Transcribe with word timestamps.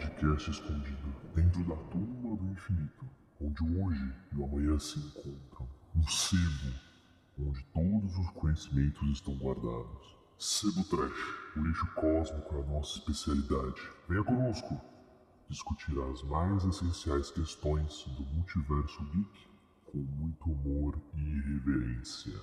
podcast 0.00 0.50
escondido 0.50 1.14
dentro 1.34 1.62
da 1.64 1.76
tumba 1.90 2.36
do 2.36 2.50
infinito, 2.50 3.06
onde 3.40 3.62
hoje 3.62 4.14
e 4.32 4.36
o 4.36 4.44
amanhã 4.44 4.78
se 4.78 4.98
encontram. 4.98 5.68
Um 5.94 6.06
sebo, 6.08 6.74
onde 7.38 7.62
todos 7.64 8.16
os 8.16 8.30
conhecimentos 8.30 9.08
estão 9.10 9.34
guardados. 9.34 10.16
Sebo 10.38 10.82
Trash, 10.84 11.56
o 11.56 11.60
lixo 11.60 11.86
cósmico 11.94 12.56
é 12.56 12.62
a 12.62 12.66
nossa 12.66 12.98
especialidade. 12.98 13.82
Venha 14.08 14.24
conosco 14.24 14.80
discutir 15.50 15.94
as 16.10 16.22
mais 16.22 16.64
essenciais 16.64 17.30
questões 17.30 18.04
do 18.04 18.24
multiverso 18.34 19.04
geek 19.04 19.48
com 19.84 19.98
muito 19.98 20.50
humor 20.50 20.98
e 21.14 21.20
irreverência. 21.20 22.40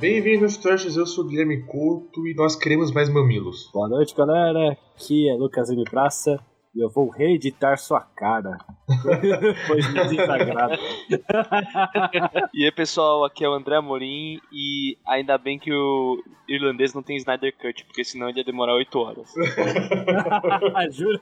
Bem-vindos, 0.00 0.56
Trashers. 0.56 0.96
Eu 0.96 1.04
sou 1.04 1.24
o 1.24 1.28
Guilherme 1.28 1.60
Couto 1.66 2.26
e 2.26 2.32
nós 2.32 2.56
queremos 2.56 2.90
mais 2.90 3.10
mamilos. 3.10 3.68
Boa 3.70 3.86
noite, 3.86 4.14
galera. 4.14 4.74
Aqui 4.96 5.28
é 5.28 5.34
Lucas 5.34 5.68
M. 5.68 5.84
Praça 5.84 6.40
e 6.74 6.80
eu 6.80 6.88
vou 6.88 7.10
reeditar 7.10 7.76
sua 7.76 8.00
cara. 8.00 8.56
pois 9.66 9.92
me 9.92 10.16
desagrada. 10.16 10.78
E 12.54 12.64
aí, 12.64 12.72
pessoal, 12.72 13.24
aqui 13.24 13.44
é 13.44 13.48
o 13.48 13.52
André 13.52 13.76
Amorim 13.76 14.40
e 14.50 14.96
ainda 15.06 15.36
bem 15.36 15.58
que 15.58 15.70
o 15.70 16.22
irlandês 16.48 16.94
não 16.94 17.02
tem 17.02 17.16
Snyder 17.16 17.54
Cut, 17.58 17.84
porque 17.84 18.02
senão 18.02 18.30
ele 18.30 18.38
ia 18.38 18.44
demorar 18.44 18.74
8 18.74 18.98
horas. 18.98 19.30
Jura? 20.90 21.20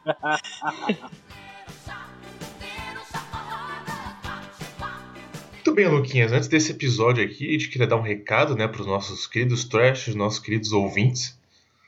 Bem, 5.78 5.86
Luquinhas. 5.88 6.32
Antes 6.32 6.48
desse 6.48 6.72
episódio 6.72 7.24
aqui, 7.24 7.48
a 7.48 7.52
gente 7.52 7.68
queria 7.68 7.86
dar 7.86 7.96
um 7.96 8.02
recado 8.02 8.56
né, 8.56 8.66
para 8.66 8.80
os 8.80 8.86
nossos 8.86 9.28
queridos 9.28 9.64
Trashers, 9.64 10.16
nossos 10.16 10.40
queridos 10.40 10.72
ouvintes. 10.72 11.38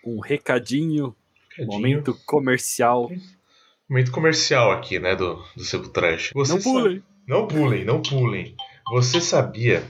Um 0.04 0.20
recadinho, 0.20 1.12
Recadinho. 1.50 1.66
momento 1.76 2.16
comercial. 2.24 3.10
Momento 3.88 4.12
comercial 4.12 4.70
aqui, 4.70 5.00
né, 5.00 5.16
do, 5.16 5.42
do 5.56 5.64
Sebo 5.64 5.88
Trash. 5.88 6.30
Você 6.34 6.52
Não 6.54 6.60
pulem. 6.60 7.02
Não 7.26 7.48
pulem, 7.48 7.84
não 7.84 8.00
pulem. 8.00 8.54
Você 8.92 9.20
sabia 9.20 9.82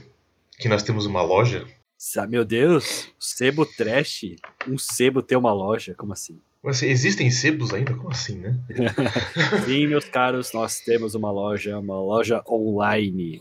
que 0.57 0.67
nós 0.67 0.81
temos 0.81 1.05
uma 1.05 1.21
loja? 1.21 1.67
Sa- 1.95 2.25
Meu 2.25 2.43
Deus, 2.43 3.07
sebo 3.19 3.65
trash. 3.65 4.25
Um 4.67 4.77
sebo 4.79 5.21
tem 5.21 5.37
uma 5.37 5.53
loja, 5.53 5.93
como 5.95 6.13
assim? 6.13 6.39
Mas 6.63 6.81
existem 6.81 7.29
sebos 7.29 7.71
ainda? 7.73 7.93
Como 7.95 8.09
assim, 8.09 8.37
né? 8.39 8.59
Sim, 9.65 9.85
meus 9.87 10.05
caros, 10.05 10.51
nós 10.53 10.79
temos 10.79 11.13
uma 11.13 11.31
loja, 11.31 11.77
uma 11.77 11.99
loja 11.99 12.43
online. 12.49 13.39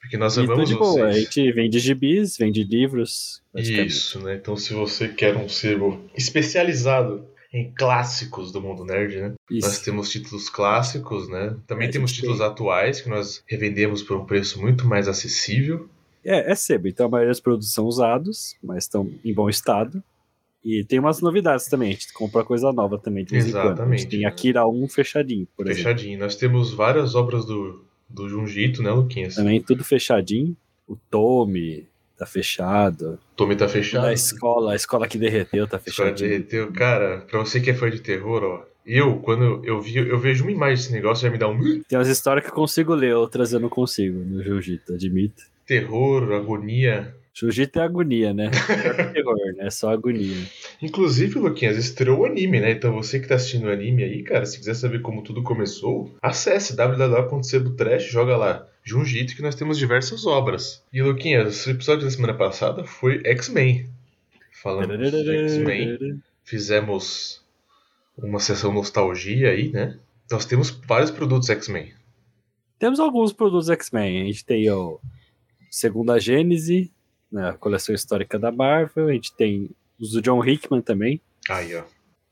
Porque 0.00 0.16
nós 0.16 0.36
E 0.36 0.40
amamos 0.40 0.68
de 0.68 0.76
boa, 0.76 1.06
a 1.06 1.12
gente 1.12 1.50
vende 1.52 1.78
gibis, 1.78 2.36
vende 2.36 2.62
livros. 2.62 3.42
Isso, 3.54 4.20
né? 4.20 4.36
Então 4.36 4.54
se 4.56 4.72
você 4.74 5.08
quer 5.08 5.36
um 5.36 5.48
sebo 5.48 6.04
especializado 6.14 7.26
em 7.52 7.72
clássicos 7.72 8.52
do 8.52 8.60
mundo 8.60 8.84
nerd, 8.84 9.16
né? 9.16 9.34
Nós 9.50 9.74
Isso. 9.74 9.84
temos 9.84 10.10
títulos 10.10 10.48
clássicos, 10.48 11.28
né? 11.28 11.56
Também 11.66 11.88
a 11.88 11.90
temos 11.90 12.12
títulos 12.12 12.38
tem. 12.38 12.46
atuais 12.46 13.00
que 13.00 13.08
nós 13.08 13.42
revendemos 13.46 14.02
por 14.02 14.16
um 14.16 14.26
preço 14.26 14.60
muito 14.60 14.86
mais 14.86 15.08
acessível. 15.08 15.88
É, 16.24 16.50
é 16.50 16.54
sebo, 16.54 16.88
então 16.88 17.06
a 17.06 17.08
maioria 17.08 17.30
dos 17.30 17.40
produtos 17.40 17.72
são 17.72 17.84
usados, 17.84 18.56
mas 18.62 18.84
estão 18.84 19.10
em 19.24 19.32
bom 19.32 19.48
estado. 19.48 20.02
E 20.64 20.82
tem 20.84 20.98
umas 20.98 21.20
novidades 21.20 21.66
também, 21.66 21.90
a 21.90 21.92
gente 21.92 22.12
compra 22.12 22.42
coisa 22.42 22.72
nova 22.72 22.98
também 22.98 23.24
de 23.24 23.36
em 23.36 23.40
quando. 23.40 23.56
A 23.56 23.58
Exatamente, 23.66 24.00
gente 24.02 24.10
tem 24.10 24.20
né? 24.20 24.26
Akira 24.26 24.66
1 24.66 24.88
fechadinho, 24.88 25.46
por 25.56 25.66
exemplo. 25.66 25.82
fechadinho. 25.84 26.18
Nós 26.18 26.36
temos 26.36 26.72
várias 26.72 27.14
obras 27.14 27.44
do, 27.44 27.84
do 28.08 28.28
Junjito, 28.28 28.82
né, 28.82 28.90
Luquinhas? 28.90 29.34
Também 29.34 29.60
tudo 29.60 29.84
fechadinho. 29.84 30.56
O 30.88 30.96
Tome 31.10 31.86
tá 32.16 32.24
fechado. 32.26 33.18
Tommy 33.36 33.56
tá 33.56 33.68
fechado. 33.68 34.02
Da 34.04 34.12
escola, 34.12 34.72
a 34.72 34.76
escola 34.76 35.06
que 35.08 35.18
derreteu 35.18 35.66
tá 35.66 35.78
caras 35.78 35.84
fechadinho. 35.84 36.28
derreteu. 36.30 36.72
Cara, 36.72 37.18
pra 37.28 37.40
você 37.40 37.60
que 37.60 37.70
é 37.70 37.74
fã 37.74 37.90
de 37.90 38.00
terror, 38.00 38.42
ó. 38.42 38.64
Eu, 38.86 39.16
quando 39.20 39.64
eu 39.64 39.80
vi, 39.80 39.96
eu 39.96 40.18
vejo 40.18 40.44
uma 40.44 40.52
imagem 40.52 40.76
desse 40.76 40.92
negócio, 40.92 41.22
já 41.26 41.30
me 41.30 41.38
dá 41.38 41.48
um 41.48 41.58
Tem 41.88 41.98
umas 41.98 42.08
histórias 42.08 42.44
que 42.44 42.50
eu 42.50 42.54
consigo 42.54 42.94
ler, 42.94 43.14
outras 43.14 43.52
eu 43.52 43.58
não 43.60 43.70
consigo 43.70 44.18
no 44.18 44.42
Jiu-Jitsu, 44.42 44.92
admito. 44.94 45.42
terror, 45.66 46.30
agonia. 46.34 47.14
Jiu-Jitsu 47.34 47.80
é 47.80 47.82
agonia, 47.82 48.32
né? 48.32 48.46
É 48.46 49.04
terror, 49.12 49.36
né? 49.56 49.66
É 49.66 49.70
só 49.70 49.90
agonia. 49.90 50.36
Inclusive, 50.80 51.38
Luquinhas, 51.40 51.76
estreou 51.76 52.20
o 52.20 52.24
anime, 52.24 52.60
né? 52.60 52.70
Então 52.70 52.92
você 52.92 53.18
que 53.18 53.26
tá 53.26 53.34
assistindo 53.34 53.66
o 53.66 53.72
anime 53.72 54.04
aí, 54.04 54.22
cara, 54.22 54.46
se 54.46 54.56
quiser 54.56 54.74
saber 54.74 55.00
como 55.02 55.22
tudo 55.22 55.42
começou, 55.42 56.14
acesse 56.22 56.76
www.sebotrash, 56.76 58.04
joga 58.04 58.36
lá 58.36 58.68
Junjito 58.84 59.34
que 59.34 59.42
nós 59.42 59.54
temos 59.54 59.78
diversas 59.78 60.26
obras. 60.26 60.82
E 60.92 61.02
Luquinhas, 61.02 61.66
o 61.66 61.70
episódio 61.70 62.04
da 62.04 62.10
semana 62.10 62.34
passada 62.34 62.84
foi 62.84 63.20
X-Men. 63.24 63.88
Falamos 64.62 65.10
de 65.10 65.30
X-Men, 65.30 66.22
fizemos 66.44 67.42
uma 68.16 68.38
sessão 68.38 68.72
nostalgia 68.72 69.50
aí, 69.50 69.70
né? 69.70 69.98
Nós 70.30 70.44
temos 70.44 70.70
vários 70.70 71.10
produtos 71.10 71.50
X-Men. 71.50 71.92
Temos 72.78 73.00
alguns 73.00 73.32
produtos 73.32 73.70
X-Men. 73.70 74.22
A 74.22 74.24
gente 74.26 74.44
tem 74.44 74.70
o 74.70 75.00
Segunda 75.70 76.20
Gênese, 76.20 76.92
né, 77.34 77.48
a 77.50 77.54
coleção 77.54 77.92
histórica 77.94 78.38
da 78.38 78.50
Marvel. 78.52 79.08
A 79.08 79.12
gente 79.12 79.34
tem 79.34 79.70
os 80.00 80.12
do 80.12 80.22
John 80.22 80.42
Hickman 80.44 80.80
também. 80.80 81.20
Aí, 81.50 81.74
ó. 81.74 81.82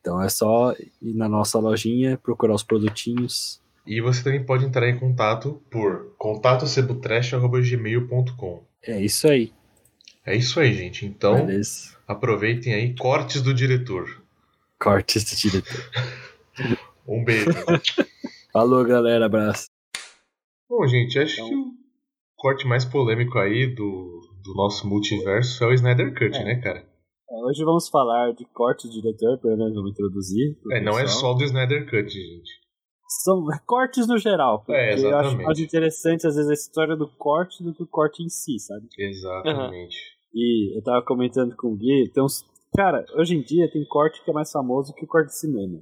Então 0.01 0.21
é 0.23 0.29
só 0.29 0.73
ir 1.01 1.15
na 1.15 1.29
nossa 1.29 1.59
lojinha, 1.59 2.17
procurar 2.19 2.55
os 2.55 2.63
produtinhos. 2.63 3.61
E 3.87 4.01
você 4.01 4.23
também 4.23 4.45
pode 4.45 4.65
entrar 4.65 4.89
em 4.89 4.97
contato 4.99 5.61
por 5.71 6.15
contatocebutrash.gmail.com. 6.19 8.65
É 8.83 9.01
isso 9.01 9.29
aí. 9.29 9.53
É 10.25 10.37
isso 10.37 10.61
aí, 10.61 10.73
gente. 10.75 11.05
Então, 11.05 11.47
Beleza. 11.47 11.97
aproveitem 12.07 12.73
aí 12.75 12.95
cortes 12.97 13.43
do 13.43 13.53
diretor. 13.53 14.23
Cortes 14.79 15.25
do 15.25 15.37
diretor. 15.37 15.91
Um 17.09 17.25
beijo. 17.25 17.49
Falou, 18.53 18.85
galera. 18.85 19.27
Abraço. 19.27 19.67
Bom, 20.69 20.87
gente, 20.87 21.19
acho 21.19 21.35
Então- 21.35 21.49
que 21.49 21.55
o 21.57 21.73
corte 22.37 22.65
mais 22.67 22.85
polêmico 22.85 23.37
aí 23.39 23.67
do, 23.67 24.21
do 24.45 24.55
nosso 24.55 24.89
multiverso 24.89 25.63
é 25.65 25.69
o 25.69 25.73
Snyder 25.73 26.13
Cut, 26.13 26.37
É. 26.37 26.45
né, 26.45 26.61
cara? 26.61 26.79
É, 26.79 27.45
Hoje 27.47 27.65
vamos 27.65 27.89
falar 27.89 28.33
de 28.33 28.45
cortes 28.53 28.91
do 28.91 29.01
diretor, 29.01 29.39
pelo 29.41 29.57
menos 29.57 29.75
vamos 29.75 29.91
introduzir. 29.93 30.57
É, 30.73 30.81
não 30.83 30.99
é 30.99 31.07
só 31.07 31.33
do 31.35 31.43
Snyder 31.45 31.85
Cut, 31.91 32.09
gente. 32.11 32.51
São 33.25 33.45
cortes 33.67 34.07
no 34.07 34.19
geral. 34.19 34.61
Porque 34.65 34.73
É, 34.73 34.91
eu 34.91 34.95
acho 34.95 35.07
exatamente. 35.07 35.45
mais 35.45 35.59
interessante, 35.59 36.27
às 36.27 36.35
vezes, 36.37 36.51
a 36.51 36.55
história 36.55 36.97
do 36.97 37.09
corte 37.17 37.63
do 37.63 37.75
que 37.75 37.83
o 37.83 37.87
corte 37.87 38.23
em 38.23 38.29
si, 38.29 38.59
sabe? 38.59 38.87
Exatamente. 38.99 39.97
E 40.35 40.77
eu 40.79 40.83
tava 40.83 41.05
comentando 41.05 41.55
com 41.57 41.69
o 41.69 41.77
Gui, 41.77 42.11
tem 42.13 42.23
uns. 42.23 42.43
Cara, 42.75 43.05
hoje 43.19 43.37
em 43.37 43.43
dia 43.43 43.71
tem 43.71 43.85
corte 43.87 44.25
que 44.25 44.31
é 44.31 44.35
mais 44.35 44.51
famoso 44.51 44.95
que 44.95 45.05
o 45.05 45.09
corte 45.09 45.27
de 45.29 45.39
cinema. 45.39 45.79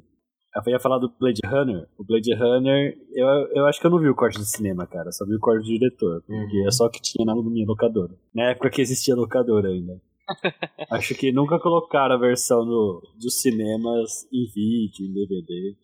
Eu 0.55 0.73
ia 0.73 0.81
falar 0.81 0.99
do 0.99 1.09
Blade 1.19 1.41
Runner. 1.47 1.87
O 1.99 2.05
Blade 2.05 2.35
Runner, 2.35 2.95
eu, 3.15 3.27
eu 3.55 3.67
acho 3.67 3.81
que 3.81 3.87
eu 3.87 3.91
não 3.91 4.01
vi 4.01 4.09
o 4.09 4.15
corte 4.17 4.39
de 4.39 4.47
cinema, 4.51 4.87
cara. 4.87 5.13
Só 5.13 5.25
vi 5.25 5.35
o 5.37 5.41
corte 5.41 5.63
do 5.63 5.79
diretor. 5.79 6.23
Porque 6.27 6.57
Uhum. 6.61 6.67
é 6.67 6.71
só 6.73 6.87
o 6.87 6.91
que 6.91 7.01
tinha 7.01 7.25
na 7.25 7.35
minha 7.41 7.67
locadora. 7.67 8.13
Na 8.35 8.51
época 8.51 8.69
que 8.71 8.81
existia 8.83 9.15
locadora 9.15 9.69
ainda. 9.69 10.01
acho 10.91 11.15
que 11.15 11.33
nunca 11.33 11.59
colocaram 11.61 12.15
a 12.15 12.19
versão 12.19 12.65
do, 12.65 13.01
dos 13.21 13.41
cinemas 13.41 14.25
em 14.33 14.45
vídeo, 14.53 15.07
em 15.07 15.13
DVD. 15.13 15.77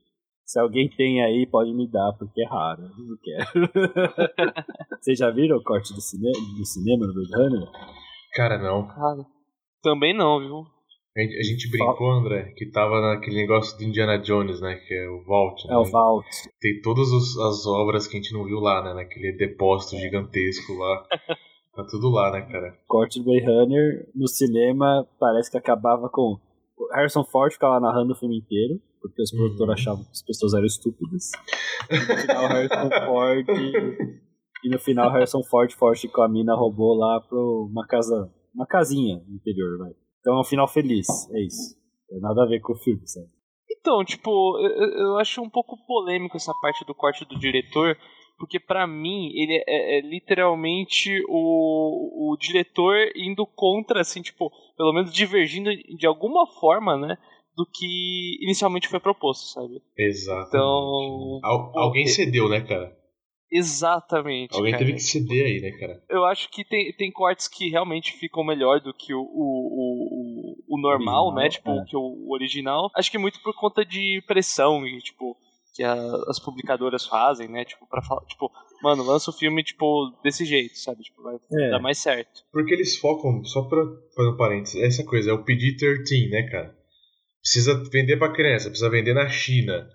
Se 0.45 0.59
alguém 0.61 0.89
tem 0.89 1.23
aí, 1.23 1.47
pode 1.51 1.73
me 1.73 1.89
dar, 1.91 2.13
porque 2.19 2.41
é 2.43 2.49
raro. 2.49 2.83
Eu 2.83 3.05
não 3.05 3.17
quero. 3.23 3.71
Vocês 5.01 5.19
já 5.19 5.31
viram 5.31 5.57
o 5.59 5.63
corte 5.63 5.93
do, 5.95 6.01
cine 6.01 6.31
do 6.57 6.65
cinema 6.65 7.07
no 7.07 7.13
Blade 7.15 7.35
Runner? 7.35 7.69
Cara, 8.35 8.59
não. 8.59 8.87
Cara, 8.87 9.25
também 9.83 10.17
não, 10.17 10.39
viu? 10.41 10.65
A 11.17 11.21
gente, 11.21 11.37
a 11.39 11.43
gente 11.43 11.71
brincou, 11.71 12.11
André, 12.11 12.53
que 12.57 12.67
tava 12.71 13.01
naquele 13.01 13.37
negócio 13.37 13.77
do 13.79 13.85
Indiana 13.85 14.19
Jones, 14.19 14.61
né? 14.61 14.75
Que 14.87 14.93
é 14.95 15.09
o 15.09 15.23
Vault. 15.25 15.67
É 15.71 15.77
o 15.77 15.83
né? 15.85 15.91
Vault. 15.91 16.27
Tem 16.61 16.81
todas 16.83 17.09
as 17.11 17.67
obras 17.67 18.07
que 18.07 18.19
a 18.19 18.21
gente 18.21 18.35
não 18.35 18.45
viu 18.45 18.59
lá, 18.61 18.83
né? 18.85 18.93
Naquele 18.93 19.33
depósito 19.33 19.97
gigantesco 19.97 20.75
lá. 20.75 21.05
Tá 21.75 21.85
tudo 21.91 22.11
lá, 22.11 22.31
né, 22.33 22.43
cara? 22.43 22.75
corte 22.87 23.23
do 23.23 23.31
Runner 23.31 24.07
no 24.15 24.27
cinema 24.29 25.07
parece 25.19 25.51
que 25.51 25.59
acabava 25.59 26.09
com 26.11 26.39
o 26.79 26.89
Harrison 26.95 27.25
Ford 27.25 27.53
ficava 27.53 27.79
narrando 27.81 28.13
o 28.13 28.17
filme 28.17 28.39
inteiro 28.39 28.81
porque 29.01 29.21
os 29.23 29.31
Uhum. 29.33 29.39
produtores 29.41 29.75
achavam 29.75 30.05
que 30.05 30.11
as 30.11 30.23
pessoas 30.23 30.55
eram 30.55 30.65
estúpidas 30.65 31.31
e 31.91 31.99
no 31.99 32.17
final 32.17 32.49
Harrison 32.49 32.91
Ford 33.07 33.47
e 34.65 34.69
no 34.71 34.79
final 34.79 35.11
Harrison 35.11 35.43
Ford 35.45 35.71
forte 35.75 36.09
com 36.09 36.23
a 36.23 36.29
mina 36.29 36.55
roubou 36.55 36.95
lá 36.97 37.21
pra 37.21 37.39
uma 37.39 37.87
casa 37.87 38.31
uma 38.55 38.67
casinha 38.67 39.23
no 39.29 39.35
interior 39.37 39.79
vai 39.79 39.93
Então 40.27 40.39
é 40.39 40.41
um 40.41 40.45
final 40.45 40.67
feliz, 40.67 41.07
é 41.31 41.41
isso. 41.41 41.77
Tem 42.09 42.19
nada 42.19 42.43
a 42.43 42.47
ver 42.47 42.59
com 42.59 42.73
o 42.73 42.77
filme, 42.77 43.07
sabe? 43.07 43.29
Então, 43.71 44.05
tipo, 44.05 44.59
eu, 44.59 44.89
eu 44.99 45.19
acho 45.19 45.41
um 45.41 45.49
pouco 45.49 45.77
polêmico 45.87 46.37
essa 46.37 46.53
parte 46.61 46.85
do 46.85 46.93
corte 46.93 47.25
do 47.25 47.39
diretor, 47.39 47.97
porque 48.37 48.59
para 48.59 48.89
mim 48.89 49.31
ele 49.37 49.63
é, 49.69 49.99
é, 49.99 50.01
literalmente 50.01 51.23
o, 51.29 52.33
o 52.33 52.37
diretor 52.39 52.97
indo 53.15 53.47
contra, 53.47 54.01
assim, 54.01 54.21
tipo, 54.21 54.51
pelo 54.77 54.93
menos 54.93 55.13
divergindo 55.13 55.71
de 55.71 56.07
alguma 56.09 56.45
forma, 56.59 56.97
né? 56.97 57.17
Do 57.57 57.65
que 57.65 58.37
inicialmente 58.43 58.89
foi 58.89 58.99
proposto, 58.99 59.45
sabe? 59.45 59.81
Exato. 59.97 60.49
Então. 60.49 61.39
Al 61.45 61.71
alguém 61.79 62.09
cedeu, 62.09 62.49
né, 62.49 62.63
cara? 62.63 62.93
Exatamente. 63.51 64.55
Alguém 64.57 64.73
cara. 64.73 64.85
teve 64.85 64.97
que 64.97 65.03
ceder 65.03 65.47
aí, 65.47 65.61
né, 65.61 65.71
cara? 65.79 66.03
Eu 66.11 66.25
acho 66.25 66.49
que 66.51 66.65
tem, 66.65 66.93
tem 66.93 67.11
cortes 67.13 67.47
que 67.49 67.69
realmente 67.71 68.13
ficam 68.19 68.45
melhor 68.45 68.81
do 68.81 68.93
que 68.93 69.15
o, 69.15 69.21
o, 69.21 70.57
o, 70.69 70.77
o 70.77 70.81
normal, 70.81 71.27
Original, 71.29 71.35
né? 71.45 71.49
Tipo, 71.49 71.71
é. 71.71 71.85
que 71.85 71.97
o 71.97 72.31
original. 72.31 72.91
Acho 72.95 73.11
que 73.11 73.19
muito 73.19 73.41
por 73.43 73.55
conta 73.55 73.85
de 73.85 74.23
pressão 74.27 74.87
e, 74.87 74.99
tipo, 74.99 75.37
que 75.75 75.83
a- 75.83 76.17
as 76.29 76.39
publicadoras 76.41 77.07
fazem, 77.07 77.49
né? 77.49 77.65
Tipo, 77.65 77.87
pra 77.87 78.03
falar, 78.03 78.25
tipo, 78.27 78.51
mano, 78.83 79.03
lança 79.05 79.31
o 79.31 79.35
filme, 79.35 79.63
tipo, 79.63 80.13
desse 80.23 80.45
jeito, 80.45 80.77
sabe? 80.79 81.03
Tipo, 81.03 81.23
vai 81.23 81.37
É. 81.37 81.71
dar 81.71 81.79
mais 81.81 81.99
certo. 81.99 82.43
Porque 82.53 82.75
eles 82.75 82.97
focam, 82.99 83.45
só 83.45 83.63
pra 83.63 83.79
fazer 84.15 84.29
um 84.31 84.37
parênteses, 84.37 84.83
essa 84.83 85.05
coisa, 85.05 85.31
é 85.31 85.35
o 85.35 85.45
PG-13, 85.45 86.31
né, 86.31 86.43
cara? 86.51 86.77
Precisa 87.41 87.75
vender 87.93 88.17
pra 88.17 88.33
criança, 88.33 88.69
precisa 88.69 88.91
vender 88.91 89.15
na 89.15 89.29
China. 89.29 89.89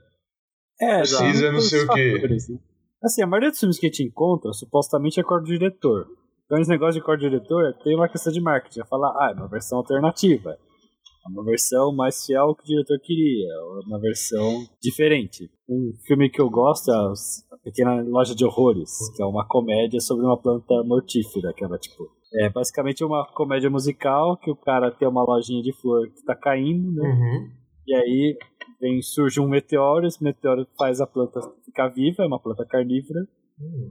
É, 0.80 1.00
Precisa 1.00 1.52
não 1.52 1.60
sei 1.62 1.82
o 1.84 1.88
quê. 1.94 2.12
fatores, 2.14 2.50
né? 2.50 2.58
Assim, 3.04 3.24
a 3.24 3.28
maioria 3.28 3.50
dos 3.50 3.60
filmes 3.60 3.80
que 3.80 3.88
a 3.88 3.90
gente 3.90 4.04
encontra, 4.04 4.54
supostamente 4.54 5.20
é 5.20 5.24
corte 5.24 5.46
do 5.46 5.58
diretor. 5.58 6.08
Então, 6.46 6.60
esse 6.60 6.70
negócio 6.70 7.00
de 7.00 7.06
corte 7.06 7.22
do 7.22 7.30
diretor 7.30 7.74
tem 7.84 7.96
uma 7.96 8.10
questão 8.10 8.32
de 8.32 8.42
marketing. 8.42 8.82
É 8.82 8.86
falar, 8.86 9.10
ah, 9.18 9.32
é 9.32 9.40
uma 9.40 9.48
versão 9.48 9.80
alternativa. 9.80 10.52
É 10.52 11.30
uma 11.30 11.44
versão 11.44 11.96
mais 11.96 12.26
fiel 12.26 12.44
ao 12.44 12.56
que 12.56 12.64
o 12.64 12.66
diretor 12.66 13.00
queria. 13.00 13.48
É 13.48 13.88
uma 13.88 14.00
versão 14.00 14.66
diferente. 14.82 15.50
Um 15.70 15.94
filme 16.06 16.30
que 16.30 16.42
eu 16.42 16.50
gosto 16.50 16.92
é 16.92 16.96
A 16.96 17.58
Pequena 17.64 18.04
Loja 18.04 18.36
de 18.36 18.46
Horrores, 18.46 18.92
que 19.16 19.24
é 19.24 19.26
uma 19.26 19.48
comédia 19.48 20.00
sobre 20.00 20.26
uma 20.26 20.38
planta 20.38 20.84
mortífera, 20.84 21.54
que 21.54 21.64
ela, 21.64 21.78
tipo... 21.78 22.10
É 22.34 22.50
basicamente 22.50 23.04
uma 23.04 23.28
comédia 23.34 23.70
musical 23.70 24.38
que 24.38 24.50
o 24.50 24.56
cara 24.56 24.90
tem 24.90 25.06
uma 25.06 25.22
lojinha 25.22 25.62
de 25.62 25.74
flor 25.74 26.10
que 26.10 26.24
tá 26.24 26.34
caindo, 26.34 26.90
né? 26.94 27.10
Uhum. 27.10 27.50
E 27.88 27.94
aí 27.94 28.38
vem, 28.82 29.02
surge 29.02 29.40
um 29.40 29.48
meteoro, 29.48 30.08
esse 30.08 30.22
meteoro 30.22 30.68
faz 30.78 31.00
a 31.00 31.08
planta 31.08 31.40
ficar 31.64 31.88
viva, 31.90 32.24
é 32.24 32.28
uma 32.28 32.40
planta 32.40 32.66
carnívora, 32.66 33.28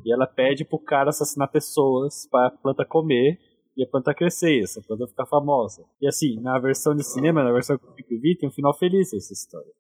e 0.04 0.12
ela 0.12 0.26
pede 0.26 0.64
pro 0.64 0.78
cara 0.78 1.10
assassinar 1.10 1.50
pessoas 1.50 2.26
para 2.28 2.48
a 2.48 2.50
planta 2.50 2.84
comer 2.84 3.38
e 3.76 3.84
a 3.84 3.86
planta 3.86 4.12
crescer, 4.12 4.58
e 4.58 4.64
essa 4.64 4.82
planta 4.82 5.06
ficar 5.06 5.26
famosa. 5.26 5.84
E 6.00 6.08
assim, 6.08 6.40
na 6.40 6.58
versão 6.58 6.94
de 6.94 7.04
cinema, 7.04 7.44
na 7.44 7.52
versão 7.52 7.78
que 7.78 7.86
eu 7.86 8.20
vi, 8.20 8.36
tem 8.36 8.48
um 8.48 8.52
final 8.52 8.76
feliz 8.76 9.12
essa 9.14 9.32
história. 9.32 9.72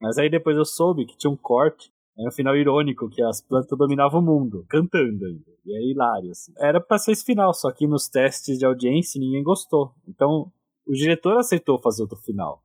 Mas 0.00 0.16
aí 0.16 0.30
depois 0.30 0.56
eu 0.56 0.64
soube 0.64 1.04
que 1.04 1.18
tinha 1.18 1.30
um 1.30 1.36
corte, 1.36 1.92
era 2.18 2.28
um 2.28 2.32
final 2.32 2.56
irônico, 2.56 3.10
que 3.10 3.22
as 3.22 3.42
plantas 3.42 3.78
dominavam 3.78 4.20
o 4.20 4.24
mundo, 4.24 4.64
cantando 4.68 5.26
ainda. 5.26 5.50
E 5.64 5.76
é 5.76 5.90
hilário, 5.90 6.30
assim. 6.30 6.52
Era 6.58 6.80
pra 6.80 6.98
ser 6.98 7.12
esse 7.12 7.24
final, 7.24 7.52
só 7.52 7.70
que 7.70 7.86
nos 7.86 8.08
testes 8.08 8.58
de 8.58 8.64
audiência 8.64 9.20
ninguém 9.20 9.42
gostou. 9.42 9.92
Então, 10.08 10.50
o 10.86 10.92
diretor 10.92 11.36
aceitou 11.36 11.78
fazer 11.78 12.02
outro 12.02 12.18
final. 12.18 12.62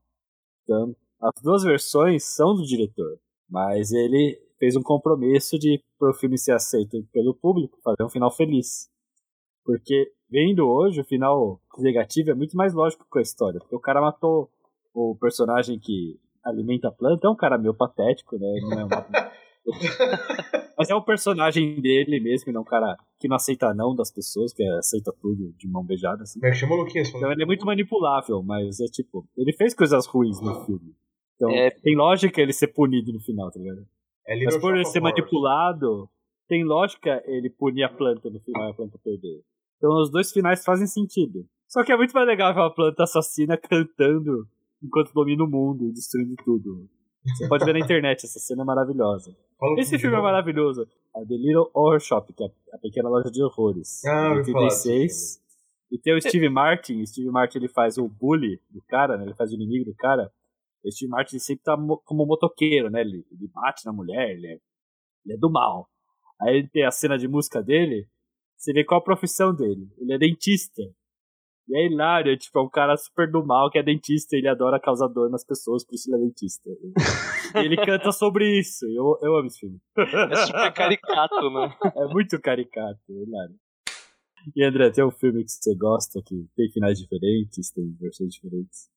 Então, 0.63 0.95
as 1.21 1.41
duas 1.41 1.63
versões 1.63 2.23
são 2.23 2.56
do 2.56 2.63
diretor, 2.63 3.17
mas 3.50 3.91
ele 3.91 4.39
fez 4.59 4.75
um 4.75 4.81
compromisso 4.81 5.57
de 5.57 5.81
pro 5.97 6.13
filme 6.13 6.38
ser 6.38 6.53
aceito 6.53 7.03
pelo 7.12 7.33
público, 7.33 7.79
fazer 7.83 8.03
um 8.03 8.09
final 8.09 8.31
feliz. 8.31 8.89
Porque 9.63 10.12
vendo 10.29 10.67
hoje, 10.67 11.01
o 11.01 11.06
final 11.06 11.59
negativo 11.79 12.31
é 12.31 12.33
muito 12.33 12.56
mais 12.56 12.73
lógico 12.73 13.06
com 13.09 13.19
a 13.19 13.21
história, 13.21 13.59
porque 13.59 13.75
o 13.75 13.79
cara 13.79 14.01
matou 14.01 14.50
o 14.94 15.15
personagem 15.19 15.79
que 15.79 16.19
alimenta 16.44 16.89
a 16.89 16.91
planta, 16.91 17.27
é 17.27 17.29
um 17.29 17.35
cara 17.35 17.57
meio 17.57 17.73
patético, 17.73 18.38
né? 18.38 18.47
Não 18.62 18.79
é 18.79 18.85
uma... 18.85 19.06
Mas 20.77 20.89
é 20.89 20.95
o 20.95 21.01
personagem 21.01 21.79
dele 21.81 22.19
mesmo, 22.19 22.51
não 22.51 22.59
é 22.59 22.62
um 22.62 22.65
cara 22.65 22.97
que 23.17 23.27
não 23.27 23.35
aceita 23.38 23.73
não 23.73 23.95
das 23.95 24.12
pessoas, 24.12 24.53
que 24.53 24.63
aceita 24.63 25.13
tudo 25.21 25.53
de 25.57 25.67
mão 25.67 25.83
beijada, 25.83 26.23
assim. 26.23 26.39
É 26.44 26.53
chama 26.53 26.75
o 26.75 26.79
Luquinhas? 26.79 27.09
Então 27.09 27.31
ele 27.31 27.44
é 27.44 27.45
muito 27.45 27.65
manipulável, 27.65 28.44
mas 28.44 28.79
é 28.79 28.85
tipo, 28.85 29.25
ele 29.38 29.53
fez 29.53 29.73
coisas 29.73 30.06
ruins 30.06 30.39
no 30.41 30.65
filme. 30.65 30.94
Então 31.35 31.49
É. 31.51 31.69
tem 31.69 31.95
lógica 31.95 32.41
ele 32.41 32.53
ser 32.53 32.67
punido 32.67 33.11
no 33.11 33.19
final, 33.19 33.51
tá 33.51 33.59
ligado? 33.59 33.85
É 34.27 34.43
Mas 34.43 34.57
por 34.57 34.73
ele 34.75 34.85
ser 34.85 34.99
manipulado, 35.01 36.09
tem 36.47 36.63
lógica 36.63 37.21
ele 37.25 37.49
punir 37.49 37.83
a 37.83 37.89
planta 37.89 38.29
no 38.29 38.39
final 38.39 38.67
e 38.67 38.71
a 38.71 38.73
planta 38.73 38.97
perder. 39.03 39.41
Então 39.77 40.01
os 40.01 40.09
dois 40.09 40.31
finais 40.31 40.63
fazem 40.63 40.87
sentido. 40.87 41.45
Só 41.67 41.83
que 41.83 41.91
é 41.91 41.97
muito 41.97 42.13
mais 42.13 42.27
legal 42.27 42.53
ver 42.53 42.61
uma 42.61 42.73
planta 42.73 43.03
assassina 43.03 43.57
cantando 43.57 44.47
enquanto 44.81 45.13
domina 45.13 45.43
o 45.43 45.47
mundo 45.47 45.87
e 45.87 45.91
destruindo 45.93 46.35
tudo. 46.43 46.87
Você 47.25 47.47
pode 47.47 47.65
ver 47.65 47.73
na 47.73 47.79
internet, 47.79 48.23
essa 48.23 48.39
cena 48.39 48.61
é 48.61 48.65
maravilhosa. 48.65 49.35
Fala 49.59 49.79
Esse 49.79 49.97
filme 49.97 50.15
é 50.15 50.21
maravilhoso. 50.21 50.88
A 51.15 51.19
The 51.21 51.33
Little 51.35 51.71
Horror 51.73 51.99
Shop, 51.99 52.31
que 52.31 52.43
é 52.43 52.47
a 52.73 52.77
pequena 52.77 53.09
loja 53.09 53.31
de 53.31 53.41
horrores. 53.43 54.03
Ah, 54.05 54.33
de 54.33 54.39
ouvi 54.39 54.51
falar 54.51 54.65
desse 54.67 54.89
86. 54.89 55.41
E 55.91 55.97
tem 55.97 56.15
o 56.15 56.21
Steve 56.21 56.49
Martin. 56.49 57.01
O 57.01 57.07
Steve 57.07 57.29
Martin 57.29 57.57
ele 57.59 57.67
faz 57.67 57.97
o 57.97 58.07
bully 58.07 58.59
do 58.69 58.81
cara, 58.88 59.17
né? 59.17 59.23
Ele 59.23 59.33
faz 59.33 59.51
o 59.51 59.55
inimigo 59.55 59.85
do 59.85 59.95
cara. 59.95 60.31
Steve 60.91 61.09
Martin 61.09 61.39
sempre 61.39 61.63
tá 61.63 61.75
mo- 61.77 62.01
como 62.05 62.25
motoqueiro, 62.25 62.89
né? 62.89 63.01
Ele, 63.01 63.25
ele 63.31 63.47
bate 63.53 63.85
na 63.85 63.93
mulher, 63.93 64.31
ele 64.31 64.47
é, 64.47 64.57
ele 65.25 65.33
é 65.35 65.37
do 65.37 65.51
mal. 65.51 65.89
Aí 66.41 66.57
ele 66.57 66.69
tem 66.69 66.85
a 66.85 66.91
cena 66.91 67.17
de 67.17 67.27
música 67.27 67.61
dele. 67.63 68.07
Você 68.57 68.73
vê 68.73 68.83
qual 68.83 68.99
a 68.99 69.03
profissão 69.03 69.53
dele. 69.53 69.87
Ele 69.97 70.13
é 70.13 70.17
dentista. 70.17 70.81
E 71.67 71.77
é 71.77 71.87
hilário, 71.87 72.31
é, 72.31 72.37
tipo, 72.37 72.59
é 72.59 72.61
um 72.61 72.69
cara 72.69 72.95
super 72.95 73.29
do 73.29 73.43
mal 73.43 73.71
que 73.71 73.79
é 73.79 73.83
dentista 73.83 74.35
e 74.35 74.39
ele 74.39 74.47
adora 74.47 74.79
causar 74.79 75.07
dor 75.07 75.31
nas 75.31 75.43
pessoas, 75.43 75.83
por 75.83 75.95
isso 75.95 76.07
ele 76.13 76.21
é 76.21 76.25
dentista. 76.27 76.69
E 77.55 77.65
ele 77.65 77.75
canta 77.75 78.11
sobre 78.11 78.59
isso. 78.59 78.85
Eu, 78.85 79.17
eu 79.23 79.35
amo 79.38 79.47
esse 79.47 79.59
filme. 79.61 79.79
É 79.97 80.35
super 80.45 80.71
caricato, 80.73 81.49
né? 81.49 81.75
É 81.95 82.05
muito 82.13 82.39
caricato, 82.39 82.99
é 83.09 83.13
hilário. 83.13 83.55
E 84.55 84.63
André, 84.63 84.91
tem 84.91 85.03
um 85.03 85.09
filme 85.09 85.43
que 85.43 85.49
você 85.49 85.75
gosta 85.75 86.21
que 86.23 86.47
tem 86.55 86.71
finais 86.71 86.99
diferentes, 86.99 87.71
tem 87.71 87.95
versões 87.99 88.31
diferentes? 88.31 88.91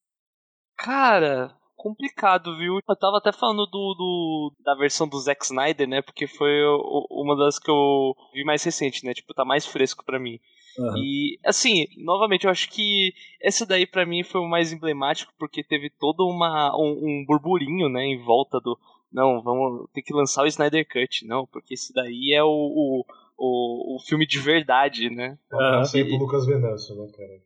Cara, 0.76 1.56
complicado, 1.78 2.56
viu? 2.58 2.76
Eu 2.86 2.96
tava 2.96 3.16
até 3.18 3.32
falando 3.32 3.64
do, 3.66 3.94
do- 3.94 4.52
da 4.64 4.74
versão 4.74 5.08
do 5.08 5.18
Zack 5.18 5.44
Snyder, 5.44 5.88
né? 5.88 6.02
Porque 6.02 6.26
foi 6.26 6.50
o- 6.64 7.06
uma 7.10 7.36
das 7.36 7.58
que 7.58 7.70
eu 7.70 8.14
vi 8.34 8.44
mais 8.44 8.62
recente, 8.64 9.04
né? 9.06 9.14
Tipo, 9.14 9.32
tá 9.32 9.44
mais 9.44 9.64
fresco 9.64 10.04
pra 10.04 10.18
mim. 10.18 10.38
Aham. 10.78 10.98
E, 10.98 11.38
assim, 11.44 11.86
novamente, 12.04 12.44
eu 12.44 12.50
acho 12.50 12.68
que 12.70 13.12
essa 13.40 13.64
daí 13.66 13.86
pra 13.86 14.04
mim 14.06 14.22
foi 14.22 14.40
o 14.40 14.48
mais 14.48 14.72
emblemático, 14.72 15.32
porque 15.38 15.64
teve 15.64 15.88
todo 15.90 16.26
uma, 16.28 16.76
um, 16.76 16.90
um 17.20 17.24
burburinho, 17.26 17.88
né, 17.88 18.04
em 18.04 18.22
volta 18.22 18.60
do. 18.60 18.78
Não, 19.12 19.40
vamos 19.42 19.88
ter 19.92 20.02
que 20.02 20.12
lançar 20.14 20.42
o 20.44 20.46
Snyder 20.46 20.86
Cut, 20.86 21.26
não, 21.26 21.46
porque 21.46 21.74
esse 21.74 21.92
daí 21.94 22.32
é 22.34 22.44
o, 22.44 22.48
o, 22.48 23.04
o, 23.38 23.96
o 23.96 24.00
filme 24.06 24.26
de 24.26 24.38
verdade, 24.38 25.08
né? 25.10 25.38
Um 25.52 25.56
abraço 25.56 25.96
aí 25.96 26.02
E- 26.02 26.08
pro 26.08 26.18
Lucas 26.18 26.44
Venâncio, 26.46 26.94
né, 26.94 27.08
cara? 27.16 27.38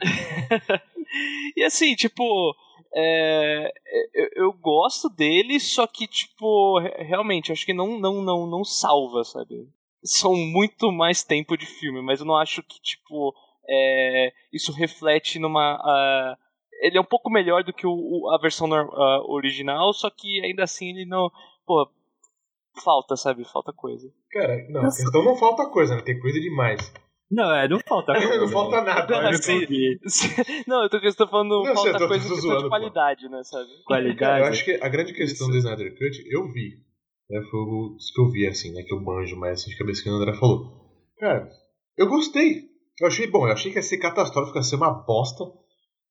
E 1.56 1.62
assim, 1.64 1.94
tipo, 1.94 2.54
é, 2.94 3.72
eu, 4.14 4.28
eu 4.46 4.52
gosto 4.52 5.08
dele, 5.08 5.58
só 5.60 5.86
que, 5.86 6.06
tipo, 6.06 6.78
re- 6.80 7.02
realmente, 7.04 7.52
acho 7.52 7.64
que 7.66 7.74
não, 7.74 7.98
não, 7.98 8.22
não, 8.22 8.46
não 8.46 8.64
salva, 8.64 9.24
sabe? 9.24 9.68
São 10.02 10.34
muito 10.36 10.90
mais 10.92 11.22
tempo 11.24 11.56
de 11.56 11.66
filme, 11.66 12.00
mas 12.02 12.20
eu 12.20 12.26
não 12.26 12.36
acho 12.36 12.62
que, 12.62 12.80
tipo, 12.80 13.34
é, 13.68 14.32
isso 14.52 14.72
reflete 14.72 15.38
numa. 15.38 15.74
ah, 15.82 16.36
ele 16.80 16.96
é 16.96 17.00
um 17.00 17.04
pouco 17.04 17.28
melhor 17.30 17.64
do 17.64 17.72
que 17.72 17.86
o, 17.86 17.90
o- 17.92 18.30
a 18.34 18.38
versão 18.38 18.72
ah, 18.72 19.22
original, 19.26 19.92
só 19.92 20.08
que 20.08 20.40
ainda 20.44 20.62
assim 20.64 20.90
ele 20.90 21.04
não. 21.04 21.30
Pô, 21.66 21.88
falta, 22.84 23.16
sabe? 23.16 23.44
Falta 23.44 23.72
coisa. 23.72 24.08
Cara, 24.30 24.64
não, 24.70 24.82
a 24.82 24.84
questão 24.84 25.24
não 25.24 25.36
falta 25.36 25.66
coisa, 25.68 25.96
né? 25.96 26.02
Tem 26.02 26.18
coisa 26.20 26.40
demais. 26.40 26.92
Não, 27.30 27.52
é, 27.54 27.68
não 27.68 27.78
falta 27.80 28.12
coisa. 28.16 28.38
Não 28.38 28.48
falta 28.48 28.82
nada. 28.82 29.14
Não, 29.14 29.22
né, 29.22 29.28
assim, 29.30 29.60
não, 30.66 30.82
eu 30.84 30.88
tô, 30.88 30.96
eu 30.98 31.14
tô 31.14 31.28
falando 31.28 31.62
Não, 31.62 31.74
falta 31.74 31.90
eu 31.90 31.98
tô- 31.98 32.08
coisa 32.08 32.28
tô 32.28 32.34
zoando, 32.36 32.56
de 32.58 32.62
pô. 32.64 32.68
qualidade, 32.70 33.28
né, 33.28 33.42
sabe? 33.44 33.68
Cara, 33.68 33.84
Qualidade. 33.84 34.40
eu 34.40 34.46
acho 34.46 34.64
que 34.64 34.78
a 34.82 34.88
grande 34.88 35.12
questão 35.12 35.48
do 35.50 35.56
Snyder 35.56 35.90
Cut, 35.92 36.22
eu 36.30 36.50
vi. 36.52 36.78
Né, 37.30 37.42
foi 37.50 37.60
os 37.60 38.10
que 38.10 38.20
eu 38.20 38.30
vi, 38.30 38.46
assim, 38.46 38.72
né? 38.72 38.82
Que 38.82 38.94
eu 38.94 39.00
manjo 39.02 39.36
mais 39.36 39.60
assim, 39.60 39.70
de 39.70 39.76
cabeça 39.76 40.02
que 40.02 40.08
o 40.08 40.12
André 40.14 40.32
falou. 40.34 40.88
Cara, 41.18 41.46
eu 41.98 42.06
gostei. 42.08 42.62
Eu 43.00 43.06
achei 43.06 43.26
bom. 43.26 43.46
Eu 43.46 43.52
achei 43.52 43.70
que 43.70 43.76
ia 43.78 43.82
ser 43.82 43.98
catastrófico, 43.98 44.56
ia 44.56 44.62
ser 44.62 44.76
uma 44.76 44.90
bosta. 44.90 45.44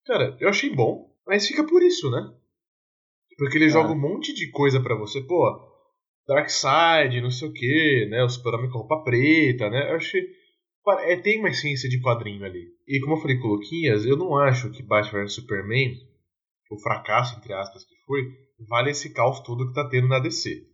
Cara, 0.06 0.38
eu 0.40 0.48
achei 0.50 0.70
bom, 0.70 1.10
mas 1.26 1.48
fica 1.48 1.66
por 1.66 1.82
isso, 1.82 2.12
né? 2.12 2.22
Porque 3.40 3.58
ele 3.58 3.66
É. 3.66 3.70
joga 3.70 3.92
um 3.92 4.00
monte 4.00 4.32
de 4.34 4.52
coisa 4.52 4.80
pra 4.80 4.96
você. 4.96 5.20
Pô, 5.22 5.44
Darkseid, 6.28 7.20
não 7.22 7.32
sei 7.32 7.48
o 7.50 7.54
que, 7.54 8.08
né? 8.12 8.24
O 8.24 8.30
super-homem 8.30 8.70
com 8.70 8.80
roupa 8.80 9.04
preta, 9.04 9.70
né? 9.70 9.92
Eu 9.92 9.96
achei... 9.96 10.22
É, 11.02 11.18
tem 11.18 11.40
uma 11.40 11.50
essência 11.50 11.90
de 11.90 12.02
quadrinho 12.02 12.46
ali. 12.46 12.68
E 12.88 13.00
como 13.02 13.16
eu 13.16 13.22
falei 13.22 13.38
com 13.38 13.48
o 13.48 13.56
Luquinhas, 13.56 14.06
eu 14.06 14.16
não 14.16 14.38
acho 14.38 14.72
que 14.72 14.84
Batman 14.84 15.24
vs 15.24 15.34
Superman, 15.34 15.96
o 16.72 16.80
fracasso, 16.80 17.38
entre 17.38 17.54
aspas, 17.54 17.84
que 17.84 17.96
foi, 18.06 18.22
vale 18.68 18.92
esse 18.92 19.14
caos 19.14 19.40
todo 19.42 19.68
que 19.68 19.74
tá 19.74 19.88
tendo 19.90 20.08
na 20.08 20.20
DC. 20.20 20.66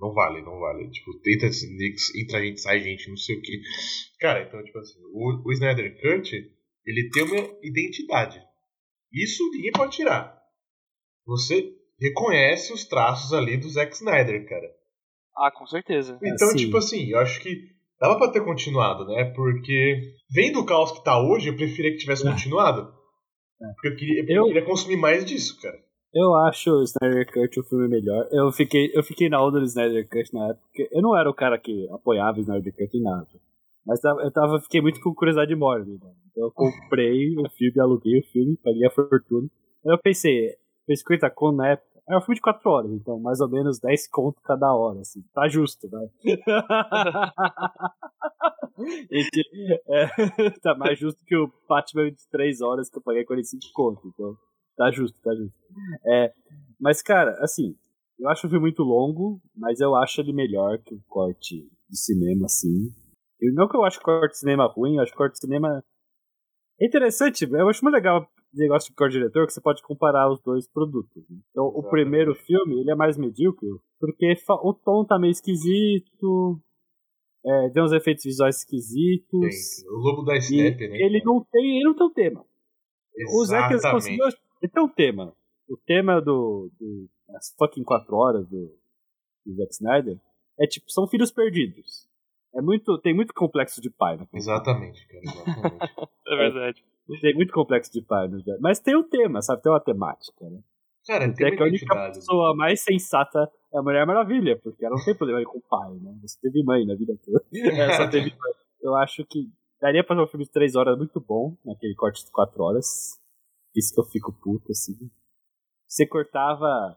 Não 0.00 0.14
vale, 0.14 0.40
não 0.42 0.58
vale. 0.58 0.90
Tipo, 0.90 1.12
tenta, 1.20 1.46
entra 1.46 2.40
gente, 2.40 2.60
sai 2.60 2.80
gente, 2.80 3.08
não 3.08 3.16
sei 3.16 3.36
o 3.36 3.42
que. 3.42 3.60
Cara, 4.18 4.42
então, 4.42 4.62
tipo 4.64 4.78
assim, 4.78 4.98
o, 5.12 5.42
o 5.44 5.52
Snyder 5.52 5.94
Cut, 6.00 6.34
ele 6.86 7.10
tem 7.10 7.22
uma 7.24 7.58
identidade. 7.62 8.42
Isso 9.12 9.48
ninguém 9.50 9.72
pode 9.72 9.96
tirar. 9.96 10.40
Você 11.26 11.74
reconhece 12.00 12.72
os 12.72 12.84
traços 12.84 13.32
ali 13.34 13.58
do 13.58 13.68
Zack 13.68 13.94
Snyder, 13.94 14.48
cara. 14.48 14.74
Ah, 15.36 15.50
com 15.50 15.66
certeza. 15.66 16.18
Então, 16.22 16.48
Assim. 16.48 16.56
tipo 16.56 16.76
assim, 16.78 17.10
eu 17.10 17.18
acho 17.18 17.40
que 17.40 17.68
dava 18.00 18.16
pra 18.18 18.30
ter 18.30 18.44
continuado, 18.44 19.04
né? 19.06 19.24
Porque, 19.34 20.14
vendo 20.32 20.60
o 20.60 20.66
caos 20.66 20.92
que 20.92 21.04
tá 21.04 21.20
hoje, 21.20 21.48
eu 21.48 21.56
preferia 21.56 21.92
que 21.92 21.98
tivesse 21.98 22.24
continuado. 22.24 22.92
Porque 23.74 23.88
eu 23.88 23.96
queria, 23.96 24.22
eu 24.22 24.36
Eu- 24.36 24.44
queria 24.46 24.64
consumir 24.64 24.96
mais 24.96 25.24
disso, 25.24 25.60
cara. 25.60 25.76
Eu 26.12 26.34
acho 26.34 26.70
o 26.72 26.82
Snyder 26.82 27.30
Cut 27.32 27.60
o 27.60 27.64
filme 27.64 27.86
melhor. 27.88 28.26
Eu 28.32 28.50
fiquei, 28.50 28.90
eu 28.94 29.02
fiquei 29.02 29.28
na 29.28 29.40
onda 29.44 29.60
do 29.60 29.66
Snyder 29.66 30.08
Cut 30.08 30.34
na 30.34 30.48
época. 30.48 30.66
Eu 30.90 31.02
não 31.02 31.16
era 31.16 31.30
o 31.30 31.34
cara 31.34 31.56
que 31.58 31.86
apoiava 31.92 32.38
o 32.38 32.40
Snyder 32.40 32.74
Cut 32.74 32.96
em 32.96 33.02
nada. 33.02 33.28
Mas 33.86 34.00
tava- 34.00 34.22
eu 34.22 34.30
tava, 34.32 34.60
fiquei 34.60 34.80
muito 34.80 35.00
com 35.00 35.14
curiosidade 35.14 35.54
mórbida. 35.54 36.06
Então 36.30 36.44
eu 36.44 36.50
comprei 36.52 37.36
o 37.36 37.48
filme, 37.50 37.80
aluguei 37.80 38.18
o 38.18 38.22
filme, 38.32 38.56
paguei 38.62 38.86
a 38.86 38.90
fortuna. 38.90 39.48
Aí 39.86 39.92
eu 39.92 39.98
pensei, 39.98 40.48
foi 40.86 40.96
50 40.96 41.30
conto 41.30 41.56
na 41.56 41.68
época. 41.72 41.89
Era 42.10 42.18
um 42.18 42.22
filme 42.22 42.34
de 42.34 42.40
4 42.40 42.68
horas, 42.68 42.90
então 42.90 43.20
mais 43.20 43.40
ou 43.40 43.48
menos 43.48 43.78
10 43.78 44.08
conto 44.08 44.42
cada 44.42 44.74
hora, 44.74 44.98
assim. 44.98 45.22
Tá 45.32 45.46
justo, 45.48 45.88
né? 45.88 46.08
É, 49.86 50.00
tá 50.62 50.74
mais 50.74 50.98
justo 50.98 51.22
que 51.26 51.36
o 51.36 51.52
Batman 51.68 52.10
de 52.10 52.26
3 52.30 52.62
horas 52.62 52.88
que 52.88 52.96
eu 52.96 53.02
paguei 53.02 53.26
45 53.26 53.70
conto. 53.74 54.08
Então, 54.08 54.34
tá 54.74 54.90
justo, 54.90 55.20
tá 55.22 55.34
justo. 55.34 55.54
É, 56.06 56.32
mas, 56.80 57.02
cara, 57.02 57.36
assim, 57.42 57.76
eu 58.18 58.26
acho 58.30 58.46
o 58.46 58.50
filme 58.50 58.62
muito 58.62 58.82
longo, 58.82 59.38
mas 59.54 59.80
eu 59.80 59.94
acho 59.94 60.22
ele 60.22 60.32
melhor 60.32 60.78
que 60.78 60.94
o 60.94 61.02
corte 61.06 61.68
de 61.90 61.98
cinema, 61.98 62.46
assim. 62.46 62.90
Eu, 63.38 63.52
não 63.52 63.68
que 63.68 63.76
eu 63.76 63.84
acho 63.84 64.00
corte 64.00 64.32
de 64.32 64.38
cinema 64.38 64.66
ruim, 64.66 64.96
eu 64.96 65.02
acho 65.02 65.14
corte 65.14 65.34
de 65.34 65.40
cinema 65.40 65.84
é 66.80 66.86
interessante, 66.86 67.44
eu 67.44 67.68
acho 67.68 67.84
muito 67.84 67.94
legal 67.94 68.26
negócio 68.52 68.90
de 68.90 68.96
corte 68.96 69.12
diretor 69.12 69.46
que 69.46 69.52
você 69.52 69.60
pode 69.60 69.82
comparar 69.82 70.30
os 70.30 70.40
dois 70.40 70.68
produtos. 70.68 71.28
né? 71.28 71.38
Então, 71.50 71.64
o 71.64 71.68
Exatamente. 71.68 71.90
primeiro 71.90 72.34
filme, 72.34 72.80
ele 72.80 72.90
é 72.90 72.94
mais 72.94 73.16
medíocre, 73.16 73.68
porque 73.98 74.34
o 74.62 74.74
tom 74.74 75.04
tá 75.04 75.18
meio 75.18 75.30
esquisito, 75.30 76.60
é, 77.44 77.70
tem 77.70 77.82
uns 77.82 77.92
efeitos 77.92 78.24
visuais 78.24 78.58
esquisitos. 78.58 79.82
Tem 79.82 79.90
o 79.90 79.96
Lobo 79.96 80.22
da 80.22 80.38
Steppe, 80.40 80.88
né? 80.88 80.96
ele 80.96 81.22
não 81.24 81.44
tem, 81.50 81.76
ele 81.76 81.84
não 81.84 81.94
tem 81.94 82.06
um 82.06 82.12
tema. 82.12 82.44
O 83.34 83.44
Zack 83.44 83.74
Exatamente. 83.74 84.18
conseguiu. 84.18 84.24
Ele 84.62 84.72
tem 84.72 84.82
um 84.82 84.88
tema. 84.88 85.36
O 85.68 85.76
tema 85.76 86.20
do. 86.20 86.70
do 86.78 87.08
as 87.34 87.54
fucking 87.56 87.84
4 87.84 88.14
horas 88.16 88.48
do, 88.48 88.76
do 89.46 89.54
Zack 89.54 89.72
Snyder 89.72 90.20
é 90.58 90.66
tipo, 90.66 90.90
são 90.90 91.06
filhos 91.06 91.30
perdidos. 91.30 92.08
É 92.54 92.60
muito, 92.60 92.98
tem 92.98 93.14
muito 93.14 93.32
complexo 93.32 93.80
de 93.80 93.88
pai, 93.88 94.16
né? 94.16 94.26
Exatamente, 94.34 95.06
cara. 95.06 95.22
Exatamente. 95.24 96.10
É 96.26 96.36
verdade. 96.36 96.84
Tem 97.20 97.34
muito 97.34 97.52
complexo 97.52 97.92
de 97.92 98.02
pai, 98.02 98.28
né? 98.28 98.38
Mas 98.60 98.78
tem 98.78 98.96
um 98.96 99.08
tema, 99.08 99.42
sabe? 99.42 99.62
Tem 99.62 99.72
uma 99.72 99.80
temática, 99.80 100.48
né? 100.48 100.60
Cara, 101.06 101.24
Até 101.24 101.34
tem 101.48 101.56
que 101.56 101.62
a 101.62 101.66
única 101.66 101.84
identidade. 101.84 102.18
pessoa 102.18 102.54
mais 102.54 102.82
sensata 102.82 103.50
é 103.72 103.78
a 103.78 103.82
Mulher 103.82 104.06
Maravilha, 104.06 104.58
porque 104.62 104.84
ela 104.84 104.94
não 104.96 105.04
tem 105.04 105.16
problema 105.16 105.42
com 105.44 105.58
o 105.58 105.62
pai, 105.62 105.94
né? 105.94 106.14
Você 106.22 106.38
teve 106.40 106.62
mãe 106.62 106.84
na 106.84 106.94
vida 106.94 107.14
toda. 107.24 107.42
Ela 107.82 107.96
só 107.96 108.08
teve 108.08 108.30
mãe. 108.30 108.52
Eu 108.82 108.94
acho 108.96 109.24
que 109.24 109.48
daria 109.80 110.04
pra 110.04 110.14
fazer 110.14 110.26
um 110.26 110.30
filme 110.30 110.44
de 110.44 110.52
3 110.52 110.76
horas 110.76 110.96
muito 110.98 111.20
bom, 111.20 111.56
naquele 111.64 111.94
corte 111.94 112.24
de 112.24 112.30
4 112.30 112.62
horas. 112.62 113.18
Isso 113.74 113.94
que 113.94 114.00
eu 114.00 114.04
fico 114.04 114.32
puto, 114.32 114.70
assim. 114.70 114.94
Você 115.86 116.06
cortava. 116.06 116.96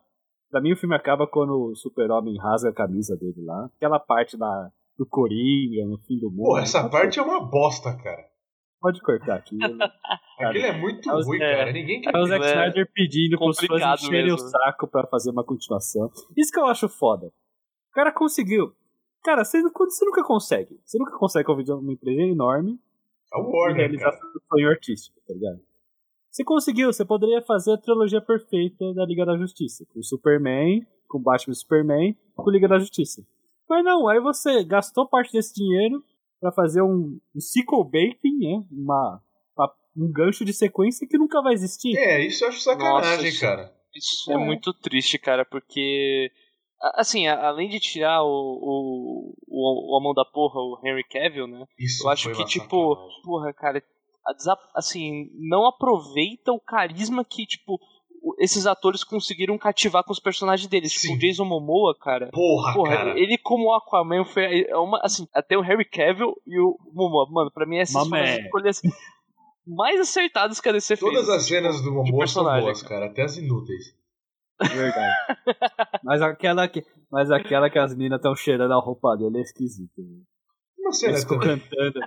Pra 0.52 0.62
mim 0.62 0.74
o 0.74 0.78
filme 0.78 0.96
acaba 0.96 1.26
quando 1.26 1.72
o 1.72 1.76
super-homem 1.76 2.38
rasga 2.38 2.70
a 2.70 2.74
camisa 2.74 3.16
dele 3.16 3.42
lá. 3.44 3.66
Aquela 3.78 4.00
parte 4.00 4.38
lá 4.38 4.70
do 4.98 5.06
Coringa, 5.06 5.86
no 5.88 5.98
fim 6.00 6.20
do 6.20 6.30
mundo. 6.30 6.44
Pô, 6.46 6.58
essa 6.60 6.88
parte 6.90 7.18
é 7.20 7.22
uma 7.22 7.44
bosta, 7.44 7.96
cara. 7.98 8.33
Pode 8.84 9.00
cortar 9.02 9.36
aqui. 9.38 9.58
Aquilo 10.40 10.66
é 10.66 10.78
muito 10.78 11.10
É 11.10 11.14
ruim, 11.24 11.40
cara. 11.40 11.72
Ninguém 11.72 12.02
quer 12.02 12.14
É 12.14 12.20
o. 12.20 12.26
Zack 12.26 12.44
É 12.44 12.50
Snyder 12.50 12.92
pedindo 12.94 13.38
pros 13.38 13.58
fãs 13.66 14.04
encherem 14.04 14.34
o 14.34 14.38
saco 14.38 14.88
pra 14.90 15.08
fazer 15.08 15.32
uma 15.32 15.44
continuação. 15.44 16.12
Isso 16.36 16.52
que 16.52 16.60
eu 16.60 16.66
acho 16.66 16.90
foda. 16.90 17.28
O 17.28 17.94
cara 17.94 18.12
conseguiu. 18.12 18.74
Cara, 19.24 19.46
você, 19.46 19.62
nunca- 19.62 19.86
você 19.86 20.04
nunca 20.06 20.22
consegue. 20.22 20.78
Você 20.84 20.98
nunca 21.00 21.18
consegue 21.18 21.46
convidar 21.46 21.78
uma 21.78 21.94
empresa 21.94 22.22
enorme 22.24 22.78
É 23.34 23.38
o 23.38 23.50
Warner, 23.50 23.78
realizar 23.78 24.12
cara. 24.12 24.18
seu 24.18 24.42
sonho 24.52 24.70
artístico, 24.70 25.18
tá 25.26 25.34
ligado? 25.34 25.62
Você 26.30 26.44
conseguiu, 26.44 26.92
você 26.92 27.06
poderia 27.06 27.42
fazer 27.42 27.72
a 27.74 27.78
trilogia 27.78 28.20
perfeita 28.20 28.94
da 28.96 29.06
Liga 29.06 29.26
da 29.26 29.38
Justiça. 29.38 29.86
Com 29.94 30.04
Superman, 30.04 30.86
com 31.08 31.22
Batman 31.22 31.54
e 31.54 31.56
Superman, 31.56 32.18
com 32.36 32.50
Liga 32.50 32.68
da 32.68 32.80
Justiça. 32.80 33.26
Mas 33.70 33.86
não, 33.86 34.10
aí 34.10 34.20
você 34.20 34.62
gastou 34.66 35.08
parte 35.08 35.32
desse 35.32 35.54
dinheiro 35.56 36.04
pra 36.44 36.52
fazer 36.52 36.82
um, 36.82 37.18
um 37.34 37.40
sequel 37.40 37.84
baiting, 37.86 38.38
né? 38.40 38.66
Uma, 38.70 39.22
uma- 39.58 39.74
um 39.96 40.12
gancho 40.12 40.44
de 40.44 40.52
sequência 40.54 41.08
que 41.08 41.18
nunca 41.18 41.42
vai 41.42 41.54
existir. 41.54 41.96
É, 41.98 42.26
isso 42.26 42.44
eu 42.44 42.50
acho 42.50 42.60
sacanagem, 42.60 43.32
Nossa, 43.32 43.40
cara. 43.40 43.74
Isso 43.96 44.30
é 44.32 44.36
É. 44.36 44.38
muito 44.38 44.74
triste, 44.74 45.18
cara, 45.18 45.46
porque. 45.46 46.30
Assim, 46.96 47.28
além 47.28 47.70
de 47.70 47.80
tirar 47.80 48.24
o, 48.24 48.28
o, 48.28 49.34
o, 49.48 49.94
o 49.94 49.98
a 49.98 50.04
mão 50.04 50.14
da 50.14 50.26
porra, 50.26 50.56
o 50.60 50.78
Henry 50.84 51.06
Cavill, 51.06 51.48
né? 51.48 51.66
Isso 51.80 52.06
Eu 52.06 52.10
acho 52.12 52.30
que, 52.34 52.44
tipo, 52.46 52.96
sacanagem. 52.96 53.22
porra, 53.24 53.54
cara, 53.54 53.84
assim, 54.76 55.30
não 55.34 55.66
aproveita 55.66 56.52
o 56.52 56.60
carisma 56.60 57.24
que, 57.24 57.46
tipo, 57.46 57.76
o- 57.76 57.80
esses 58.40 58.66
atores 58.66 59.04
conseguiram 59.04 59.58
cativar 59.58 60.04
com 60.04 60.12
os 60.12 60.20
personagens 60.20 60.68
deles. 60.68 60.92
Tipo, 60.94 61.08
Sim. 61.08 61.16
o 61.16 61.20
Jason 61.20 61.46
Momoa, 61.46 61.96
cara. 62.00 62.30
Porra, 62.32 62.74
Porra, 62.74 62.96
cara. 62.96 63.20
ele 63.20 63.38
como 63.38 63.74
Aquaman 63.74 64.24
foi 64.26 64.66
é 64.68 64.78
uma, 64.78 65.00
assim, 65.04 65.28
até 65.34 65.58
o 65.58 65.62
Harry 65.62 65.86
Cavill 65.86 66.34
e 66.46 66.60
o 66.60 66.78
Momoa. 66.94 67.28
Mano, 67.30 67.52
pra 67.52 67.66
mim 67.66 67.78
essas 67.78 68.08
foram 68.08 68.24
as 68.24 68.40
escolhas 68.40 68.82
mais 69.66 70.00
acertadas 70.00 70.60
que 70.60 70.70
a 70.70 70.72
DC 70.72 70.96
fez. 70.96 71.12
Todas 71.12 71.30
as 71.30 71.38
assim, 71.38 71.50
cenas 71.56 71.78
tipo, 71.78 71.90
do 71.90 71.96
Momoa 71.96 72.28
são 72.28 72.44
boas, 72.44 72.82
cara. 72.82 73.08
Até 73.08 73.24
as 73.24 73.38
inúteis. 73.38 73.96
Verdade. 74.62 75.14
mas 76.04 76.22
aquela 76.22 76.68
que, 76.68 76.86
mas 77.12 77.32
aquela 77.32 77.70
que 77.70 77.80
as 77.80 77.96
minas 77.96 78.18
estão 78.18 78.36
cheirando 78.36 78.74
a 78.74 78.80
roupa 78.80 79.16
dele 79.18 79.40
é 79.40 79.42
esquisita. 79.42 80.02
né? 80.02 80.22
Cena 80.94 81.14
Eles 81.14 81.24
ficam 81.24 81.40
também. 81.40 81.60
cantando. 81.60 82.00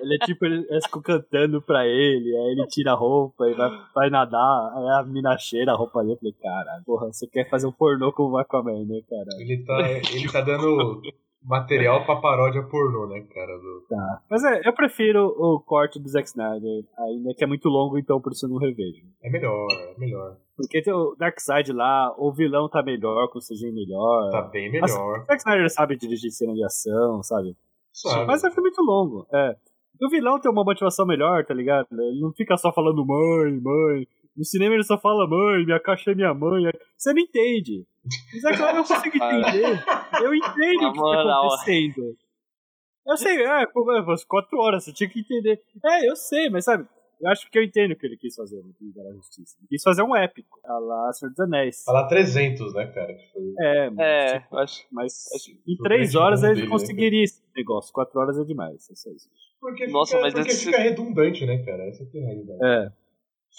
Ele 0.00 0.14
é 0.14 0.26
tipo, 0.26 0.44
eles 0.46 0.84
ficam 0.86 1.02
cantando 1.02 1.62
pra 1.62 1.86
ele, 1.86 2.36
aí 2.36 2.52
ele 2.52 2.66
tira 2.68 2.92
a 2.92 2.96
roupa 2.96 3.48
e 3.48 3.54
vai, 3.54 3.70
vai 3.94 4.10
nadar, 4.10 4.72
aí 4.76 5.00
a 5.00 5.02
mina 5.04 5.36
cheira 5.38 5.72
a 5.72 5.76
roupa 5.76 6.00
dele. 6.00 6.14
Eu 6.14 6.18
falei, 6.18 6.34
cara, 6.40 6.82
porra, 6.84 7.06
você 7.12 7.26
quer 7.26 7.48
fazer 7.48 7.66
um 7.66 7.72
pornô 7.72 8.12
com 8.12 8.24
o 8.24 8.38
Aquaman, 8.38 8.84
né, 8.86 9.00
cara? 9.08 9.28
Ele 9.40 9.64
tá, 9.64 9.78
ele 10.14 10.32
tá 10.32 10.40
dando 10.40 11.02
material 11.42 12.04
pra 12.04 12.16
paródia 12.16 12.62
pornô, 12.62 13.06
né, 13.06 13.20
cara? 13.32 13.58
Do... 13.58 13.86
Tá. 13.88 14.22
Mas 14.30 14.44
é, 14.44 14.68
eu 14.68 14.72
prefiro 14.72 15.26
o 15.26 15.60
corte 15.60 15.98
do 15.98 16.08
Zack 16.08 16.28
Snyder, 16.28 16.84
ainda 16.98 17.34
que 17.34 17.44
é 17.44 17.46
muito 17.46 17.68
longo, 17.68 17.98
então 17.98 18.20
por 18.20 18.32
isso 18.32 18.46
eu 18.46 18.50
não 18.50 18.58
revejo. 18.58 19.04
É 19.22 19.30
melhor, 19.30 19.66
é 19.72 19.98
melhor. 19.98 20.36
Porque 20.56 20.82
tem 20.82 20.92
o 20.92 21.14
Darkseid 21.16 21.72
lá, 21.72 22.12
o 22.18 22.32
vilão 22.32 22.68
tá 22.68 22.82
melhor, 22.82 23.28
com 23.28 23.38
o 23.38 23.42
CG 23.42 23.70
melhor. 23.72 24.30
Tá 24.30 24.42
bem 24.42 24.70
melhor. 24.70 25.20
O 25.20 25.24
Zack 25.24 25.38
Snyder 25.38 25.70
sabe 25.70 25.96
dirigir 25.96 26.30
cena 26.32 26.52
de 26.52 26.64
ação, 26.64 27.22
sabe? 27.22 27.56
Mas 28.26 28.44
é 28.44 28.48
um 28.48 28.52
filme 28.52 28.70
muito 28.70 28.82
longo, 28.82 29.26
é. 29.32 29.56
O 30.00 30.08
vilão 30.08 30.40
tem 30.40 30.50
uma 30.50 30.62
motivação 30.62 31.04
melhor, 31.04 31.44
tá 31.44 31.52
ligado? 31.52 31.88
Ele 31.90 32.20
não 32.20 32.32
fica 32.32 32.56
só 32.56 32.72
falando 32.72 33.04
mãe, 33.04 33.60
mãe. 33.60 34.06
No 34.36 34.44
cinema 34.44 34.74
ele 34.74 34.84
só 34.84 34.96
fala 34.96 35.28
mãe, 35.28 35.64
minha 35.64 35.80
caixa 35.80 36.12
é 36.12 36.14
minha 36.14 36.32
mãe. 36.32 36.70
Você 36.96 37.12
não 37.12 37.20
entende. 37.20 37.84
Mas 38.32 38.44
é 38.44 38.56
claro, 38.56 38.76
eu 38.76 38.84
consigo 38.84 39.16
entender. 39.18 39.84
Eu 40.22 40.34
entendo 40.34 40.88
o 40.88 40.92
que 40.92 41.00
tá 41.00 41.38
acontecendo. 41.38 42.16
Eu 43.04 43.16
sei, 43.16 43.42
é, 43.42 43.66
pô, 43.66 43.90
é, 43.92 44.04
quatro 44.28 44.58
horas, 44.58 44.84
você 44.84 44.92
tinha 44.92 45.08
que 45.08 45.20
entender. 45.20 45.60
É, 45.84 46.08
eu 46.08 46.14
sei, 46.14 46.50
mas 46.50 46.64
sabe, 46.64 46.86
eu 47.20 47.28
acho 47.30 47.50
que 47.50 47.58
eu 47.58 47.62
entendo 47.62 47.92
o 47.92 47.96
que 47.96 48.06
ele 48.06 48.16
quis 48.16 48.34
fazer 48.34 48.56
no 48.56 48.74
Liga 48.80 49.02
da 49.02 49.12
Justiça. 49.12 49.56
Ele 49.60 49.68
quis 49.68 49.82
fazer 49.82 50.02
um 50.02 50.14
épico, 50.16 50.58
a 50.64 50.78
lá 50.78 51.12
Senhor 51.12 51.30
dos 51.30 51.40
Anéis. 51.40 51.84
Tá 51.84 51.92
lá 51.92 52.06
300, 52.08 52.74
né, 52.74 52.86
cara? 52.88 53.14
Que 53.14 53.26
foi... 53.32 53.54
É, 53.60 53.90
mas, 53.90 54.06
É, 54.06 54.38
tipo, 54.40 54.54
eu 54.54 54.58
acho. 54.60 54.86
mas 54.92 55.12
acho- 55.34 55.50
em 55.50 55.76
Foi 55.76 55.84
três 55.88 56.14
o 56.14 56.20
horas 56.20 56.40
grande 56.40 56.52
ele 56.60 56.60
dele, 56.62 56.72
né, 56.72 56.78
conseguiria 56.78 57.24
esse 57.24 57.42
negócio. 57.56 57.92
Quatro 57.92 58.20
horas 58.20 58.38
é 58.38 58.44
demais, 58.44 58.90
é 58.90 58.94
só 58.94 59.10
isso. 59.10 59.28
Porque, 59.60 59.86
Nossa, 59.88 60.12
fica, 60.12 60.22
mas 60.22 60.34
porque 60.34 60.50
esse- 60.50 60.64
fica 60.66 60.78
redundante, 60.78 61.44
né, 61.46 61.58
cara? 61.64 61.82
Essa 61.88 62.04
é 62.04 62.06
a 62.06 62.26
realidade. 62.26 62.58
É. 62.64 62.92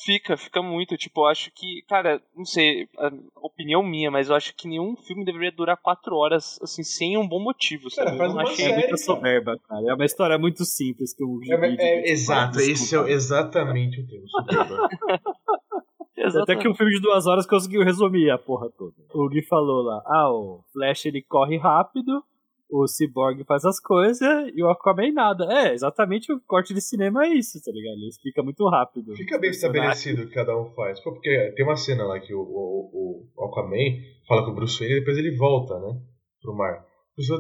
Fica, 0.06 0.38
fica 0.38 0.62
muito. 0.62 0.96
Tipo, 0.98 1.22
eu 1.22 1.28
acho 1.28 1.52
que, 1.54 1.82
cara, 1.88 2.22
não 2.36 2.46
sei, 2.46 2.88
a 2.98 3.12
opinião 3.42 3.84
minha, 3.84 4.10
mas 4.10 4.30
eu 4.30 4.36
acho 4.36 4.56
que 4.56 4.68
nenhum 4.68 4.96
filme 4.96 5.26
deveria 5.26 5.52
durar 5.52 5.76
quatro 5.78 6.16
horas, 6.16 6.60
assim, 6.62 6.84
sem 6.84 7.18
um 7.18 7.28
bom 7.28 7.40
motivo, 7.40 7.90
sabe? 7.90 8.06
Cara, 8.08 8.18
faz 8.18 8.30
eu 8.32 8.36
não 8.38 8.44
uma 8.44 8.50
achei 8.52 8.66
É 8.66 8.68
série, 8.70 8.74
muita 8.82 8.88
cara. 8.90 8.98
soberba, 8.98 9.60
cara. 9.68 9.90
É 9.90 9.94
uma 9.94 10.06
história 10.06 10.38
muito 10.38 10.64
simples 10.66 11.14
que 11.14 11.24
um 11.24 11.40
É, 11.42 11.46
gibi 11.46 11.76
de- 11.78 11.84
é, 11.84 12.12
exato, 12.12 12.60
esse 12.60 12.96
é 12.96 13.00
o- 13.00 13.08
exatamente 13.08 14.02
o 14.02 14.08
termo. 14.08 14.28
soberba. 14.30 14.88
Até 16.44 16.56
que 16.58 16.68
um 16.68 16.76
filme 16.76 16.94
de 16.94 17.02
duas 17.02 17.26
horas 17.28 17.46
conseguiu 17.48 17.82
resumir 17.84 18.30
a 18.30 18.38
porra 18.38 18.70
toda. 18.78 18.94
O 19.14 19.30
Gui 19.30 19.42
falou 19.42 19.82
lá, 19.84 20.02
ah, 20.06 20.30
o 20.32 20.64
Flash 20.74 21.06
ele 21.06 21.22
corre 21.22 21.58
rápido, 21.58 22.24
o 22.70 22.88
Cyborg 22.88 23.44
faz 23.46 23.66
as 23.66 23.80
coisas 23.80 24.52
e 24.54 24.64
o 24.64 24.70
Aquaman 24.70 25.12
nada. 25.12 25.46
É, 25.52 25.74
exatamente 25.74 26.32
o 26.32 26.40
corte 26.42 26.74
de 26.74 26.82
cinema 26.82 27.26
é 27.26 27.30
isso, 27.30 27.60
tá 27.64 27.72
ligado? 27.72 27.98
Ele 27.98 28.08
explica 28.08 28.44
muito 28.44 28.68
rápido. 28.70 29.16
Fica 29.16 29.40
bem 29.40 29.50
estabelecido 29.50 30.22
o 30.22 30.28
que 30.28 30.34
cada 30.34 30.56
um 30.58 30.66
faz. 30.74 31.00
Pô, 31.00 31.12
porque 31.14 31.54
tem 31.56 31.66
uma 31.66 31.76
cena 31.76 32.06
lá 32.06 32.20
que 32.20 32.34
o, 32.34 32.40
o, 32.42 33.28
o 33.36 33.46
Aquaman 33.46 34.00
fala 34.28 34.46
com 34.46 34.52
o 34.52 34.56
Bruce 34.56 34.78
Wayne 34.80 34.96
e 34.96 35.00
depois 35.00 35.18
ele 35.18 35.36
volta, 35.36 35.80
né? 35.80 36.00
Pro 36.42 36.56
mar. 36.56 36.86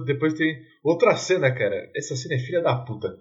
Depois 0.05 0.33
tem 0.33 0.61
outra 0.83 1.15
cena, 1.15 1.53
cara. 1.53 1.89
Essa 1.95 2.15
cena 2.15 2.35
é 2.35 2.39
filha 2.39 2.61
da 2.61 2.75
puta. 2.75 3.15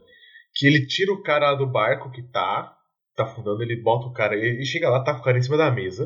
Que 0.55 0.67
ele 0.67 0.87
tira 0.87 1.13
o 1.13 1.23
cara 1.23 1.55
do 1.55 1.71
barco 1.71 2.11
que 2.11 2.23
tá, 2.23 2.75
tá 3.15 3.25
afundando, 3.25 3.63
ele 3.63 3.81
bota 3.81 4.07
o 4.07 4.13
cara, 4.13 4.35
ele 4.35 4.65
chega 4.65 4.89
lá, 4.89 5.05
tá 5.05 5.15
com 5.15 5.21
o 5.21 5.23
cara 5.23 5.39
em 5.39 5.43
cima 5.43 5.57
da 5.57 5.71
mesa. 5.71 6.05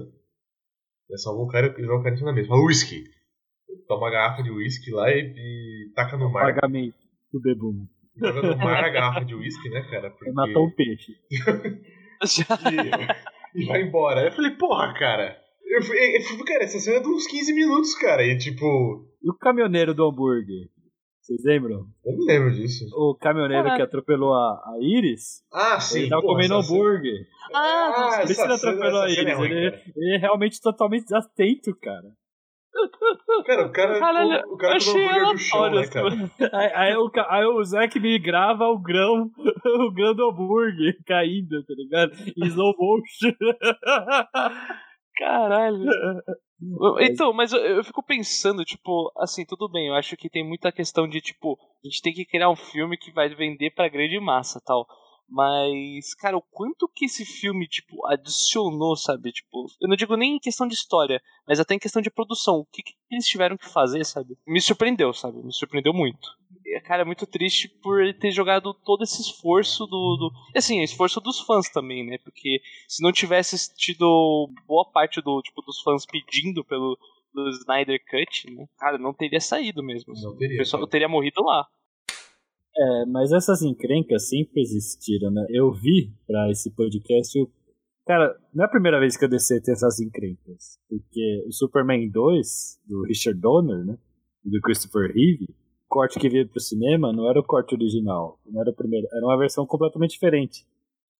Ele 1.09 1.19
salva 1.19 1.43
o 1.43 1.49
cara 1.49 1.75
e 1.79 1.83
joga 1.83 2.01
o 2.01 2.03
cara 2.03 2.15
em 2.15 2.19
cima 2.19 2.31
da 2.31 2.35
mesa. 2.35 2.49
Fala, 2.49 2.67
whisky. 2.67 3.05
Toma 3.89 4.03
uma 4.07 4.11
garrafa 4.11 4.43
de 4.43 4.51
whisky 4.51 4.91
lá 4.91 5.11
e, 5.11 5.33
e 5.37 5.93
taca 5.95 6.17
no 6.17 6.31
mar. 6.31 6.55
Pagamento 6.55 6.95
do 7.33 7.41
bebum. 7.41 7.87
Joga 8.17 8.43
no 8.43 8.57
mar 8.59 8.85
a 8.85 8.89
garrafa 8.91 9.25
de 9.25 9.35
whisky, 9.35 9.69
né, 9.71 9.83
cara? 9.91 10.11
Porque... 10.13 10.27
Ele 10.27 10.35
matou 10.35 10.67
um 10.67 10.71
peixe. 10.71 11.13
e, 13.57 13.63
e 13.63 13.67
vai 13.67 13.83
embora. 13.83 14.21
Aí 14.21 14.27
eu 14.27 14.33
falei, 14.33 14.51
porra, 14.53 14.93
cara. 14.95 15.37
Eu, 15.65 15.83
fui- 15.83 15.97
eu, 16.17 16.23
fui- 16.23 16.45
cara, 16.45 16.65
essa 16.65 16.79
cena 16.79 16.99
é 16.99 17.01
de 17.01 17.09
uns 17.09 17.27
15 17.27 17.53
minutos, 17.55 17.95
cara. 17.95 18.23
E 18.25 18.37
tipo, 18.37 19.07
E 19.23 19.31
o 19.31 19.35
caminhoneiro 19.35 19.95
do 19.95 20.05
hambúrguer? 20.07 20.69
Vocês 21.21 21.41
lembram? 21.45 21.87
eu 22.05 22.17
não 22.17 22.27
lembro 22.27 22.51
disso. 22.53 22.85
O 22.95 23.15
caminhoneiro 23.15 23.63
Caraca. 23.63 23.77
que 23.77 23.89
atropelou 23.89 24.35
a, 24.35 24.55
a 24.67 24.79
Iris? 24.81 25.43
Ah, 25.53 25.79
sim. 25.81 26.01
ele 26.01 26.09
tava 26.11 26.21
porra, 26.23 26.35
comendo 26.35 26.63
cena- 26.63 26.77
hambúrguer. 26.79 27.27
Ah, 27.55 28.19
Por 28.23 28.31
isso 28.31 28.43
ele 28.43 28.53
atropelou 28.53 29.01
a 29.03 29.07
essa 29.07 29.15
cena 29.15 29.31
é 29.31 29.33
Iris. 29.33 29.39
ruim, 29.39 29.51
ele, 29.51 29.83
ele 29.97 30.15
é 30.17 30.19
realmente 30.19 30.61
totalmente 30.61 31.05
desatento, 31.05 31.75
cara. 31.81 32.09
Cara, 33.47 33.67
o 33.67 33.73
cara, 33.73 33.99
Caralho, 33.99 34.49
o, 34.49 34.55
o 34.55 34.57
cara 34.57 34.77
achei 34.77 35.05
hambúrguer 35.07 35.33
no 35.33 35.39
chão, 35.39 35.71
né, 35.71 35.87
cara? 35.87 36.09
Aí, 36.53 36.73
aí 36.75 36.97
o, 36.97 37.11
aí 37.29 37.45
o 37.47 37.65
Zack 37.65 37.99
me 38.01 38.19
grava 38.19 38.65
o 38.69 38.79
grão, 38.79 39.31
o 39.87 39.93
grão 39.93 40.15
do 40.15 40.29
hambúrguer 40.29 40.97
caindo, 41.07 41.65
tá 41.65 41.75
ligado? 41.77 42.13
Em 42.37 42.47
slow 42.47 42.75
motion. 42.79 43.33
Caralho. 45.17 45.85
Então, 47.01 47.33
mas 47.33 47.53
eu, 47.53 47.61
eu 47.61 47.85
fico 47.85 48.03
pensando, 48.03 48.65
tipo, 48.65 49.13
assim, 49.19 49.45
tudo 49.45 49.69
bem, 49.69 49.89
eu 49.89 49.95
acho 49.95 50.17
que 50.17 50.31
tem 50.31 50.47
muita 50.47 50.73
questão 50.73 51.09
de, 51.09 51.21
tipo, 51.21 51.59
a 51.85 51.89
gente 51.89 52.03
tem 52.03 52.13
que 52.13 52.25
criar 52.25 52.51
um 52.51 52.57
filme 52.57 52.97
que 52.97 53.13
vai 53.13 53.29
vender 53.29 53.71
pra 53.75 53.89
grande 53.89 54.19
massa 54.21 54.61
tal. 54.65 54.87
Mas, 55.35 56.13
cara, 56.15 56.37
o 56.37 56.43
quanto 56.43 56.87
que 56.95 57.07
esse 57.07 57.25
filme, 57.25 57.67
tipo, 57.67 58.07
adicionou, 58.07 58.95
sabe? 58.95 59.33
Tipo, 59.33 59.67
eu 59.81 59.89
não 59.89 59.97
digo 59.97 60.15
nem 60.15 60.37
em 60.37 60.39
questão 60.39 60.69
de 60.69 60.75
história, 60.75 61.23
mas 61.49 61.59
até 61.59 61.75
em 61.75 61.79
questão 61.79 62.03
de 62.03 62.11
produção. 62.11 62.57
O 62.57 62.67
que, 62.67 62.83
que 62.83 62.93
eles 63.11 63.27
tiveram 63.27 63.57
que 63.57 63.67
fazer, 63.67 64.05
sabe? 64.05 64.37
Me 64.47 64.61
surpreendeu, 64.61 65.11
sabe? 65.15 65.43
Me 65.43 65.51
surpreendeu 65.51 65.95
muito. 65.95 66.29
E, 66.67 66.79
cara, 66.83 67.01
é 67.01 67.05
muito 67.07 67.27
triste 67.27 67.67
por 67.83 68.03
ele 68.03 68.13
ter 68.13 68.31
jogado 68.31 68.75
todo 68.75 69.05
esse 69.05 69.23
esforço 69.23 69.87
do. 69.87 70.17
do... 70.19 70.33
Assim, 70.55 70.83
esforço 70.83 71.19
dos 71.19 71.41
fãs 71.41 71.71
também, 71.71 72.05
né? 72.05 72.19
Porque 72.23 72.61
se 72.87 73.03
não 73.03 73.11
tivesse 73.11 73.75
tido 73.75 74.51
boa 74.67 74.85
parte 74.93 75.23
do, 75.23 75.41
tipo, 75.41 75.63
dos 75.63 75.81
fãs 75.81 76.05
pedindo 76.05 76.63
pelo, 76.63 76.99
pelo 77.33 77.49
Snyder 77.49 77.99
Cut, 78.05 78.51
né? 78.51 78.67
Cara, 78.77 78.99
não 78.99 79.15
teria 79.15 79.41
saído 79.41 79.83
mesmo. 79.83 80.13
Não 80.13 80.33
O 80.33 80.37
teria. 80.37 80.59
pessoal 80.59 80.83
cara. 80.83 80.91
teria 80.91 81.09
morrido 81.09 81.43
lá. 81.43 81.67
É, 82.77 83.07
mas 83.07 83.33
essas 83.33 83.63
encrencas 83.63 84.29
sempre 84.29 84.63
existiram, 84.63 85.31
né? 85.31 85.45
Eu 85.51 85.73
vi 85.73 86.13
pra 86.27 86.51
esse 86.51 86.71
podcast. 86.75 87.39
Eu... 87.39 87.51
Cara, 88.07 88.35
não 88.53 88.65
é 88.65 88.67
a 88.67 88.71
primeira 88.71 88.99
vez 88.99 89.17
que 89.17 89.25
a 89.25 89.29
DC 89.29 89.61
tem 89.61 89.73
essas 89.73 90.01
encrencas. 90.01 90.79
Porque 90.89 91.45
o 91.47 91.53
Superman 91.53 92.11
2, 92.11 92.81
do 92.87 93.03
Richard 93.03 93.41
Donner, 93.41 93.85
né? 93.85 93.99
Do 94.45 94.61
Christopher 94.61 95.13
Reeve, 95.13 95.45
o 95.45 95.89
corte 95.89 96.19
que 96.19 96.29
veio 96.29 96.49
pro 96.49 96.61
cinema 96.61 97.13
não 97.13 97.29
era 97.29 97.39
o 97.39 97.45
corte 97.45 97.75
original. 97.75 98.41
Não 98.47 98.61
era 98.61 98.71
o 98.71 98.75
primeiro. 98.75 99.07
Era 99.13 99.25
uma 99.25 99.39
versão 99.39 99.67
completamente 99.67 100.13
diferente. 100.13 100.67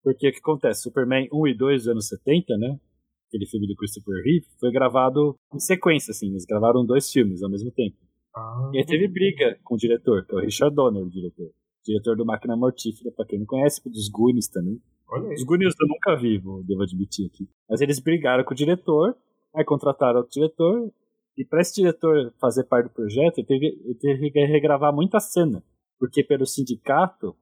Porque 0.03 0.29
o 0.29 0.33
que 0.33 0.39
acontece? 0.39 0.83
Superman 0.83 1.29
1 1.33 1.49
e 1.49 1.55
2 1.55 1.83
dos 1.83 1.89
anos 1.89 2.09
70, 2.09 2.57
né? 2.57 2.81
Aquele 3.29 3.47
filme 3.47 3.67
do 3.67 3.77
Christopher 3.77 4.23
Reeve, 4.25 4.47
foi 4.59 4.73
gravado 4.73 5.37
em 5.55 5.61
sequência, 5.61 6.11
assim. 6.11 6.31
Eles 6.31 6.45
gravaram 6.45 6.85
dois 6.85 7.11
filmes 7.11 7.43
ao 7.43 7.51
mesmo 7.51 7.71
tempo. 7.71 7.97
Ah, 8.35 8.71
E 8.73 8.79
aí 8.79 8.87
teve 8.87 9.09
briga 9.09 9.59
com 9.65 9.75
o 9.75 9.79
diretor, 9.79 10.25
que 10.27 10.35
é 10.35 10.39
o 10.39 10.41
Richard 10.41 10.75
Donner, 10.75 11.03
o 11.03 11.11
diretor. 11.11 11.51
Diretor 11.85 12.17
do 12.17 12.25
Máquina 12.25 12.57
Mortífera, 12.57 13.11
pra 13.15 13.27
quem 13.27 13.39
não 13.41 13.47
conhece, 13.47 13.83
dos 13.89 14.09
Goonies 14.09 14.49
também. 14.49 14.81
olha 15.11 15.29
aí. 15.29 15.35
Os 15.35 15.43
Goonies 15.45 15.75
eu 15.81 15.87
nunca 15.89 16.17
vi, 16.17 16.39
vou- 16.39 16.63
devo 16.65 16.83
admitir 16.83 17.27
aqui. 17.27 17.49
Mas 17.69 17.81
eles 17.81 17.99
brigaram 18.01 18.45
com 18.45 18.53
o 18.53 18.57
diretor, 18.57 19.17
aí 19.55 19.65
contrataram 19.65 20.19
outro 20.21 20.33
diretor, 20.33 20.91
e 21.37 21.45
pra 21.45 21.61
esse 21.61 21.75
diretor 21.75 22.33
fazer 22.41 22.65
parte 22.65 22.89
do 22.89 22.95
projeto, 22.95 23.39
ele 23.39 23.47
teve, 23.47 23.67
ele 23.85 23.95
teve 23.95 24.31
que 24.31 24.45
regravar 24.45 24.95
muita 24.95 25.19
cena. 25.21 25.63
Porque 25.99 26.23
pelo 26.25 26.47
sindicato, 26.47 27.35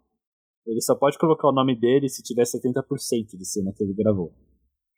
ele 0.67 0.81
só 0.81 0.95
pode 0.95 1.19
colocar 1.19 1.49
o 1.49 1.53
nome 1.53 1.75
dele 1.79 2.09
se 2.09 2.23
tiver 2.23 2.45
70% 2.45 3.37
de 3.37 3.45
cena 3.47 3.73
que 3.77 3.83
ele 3.85 3.95
gravou. 3.95 4.33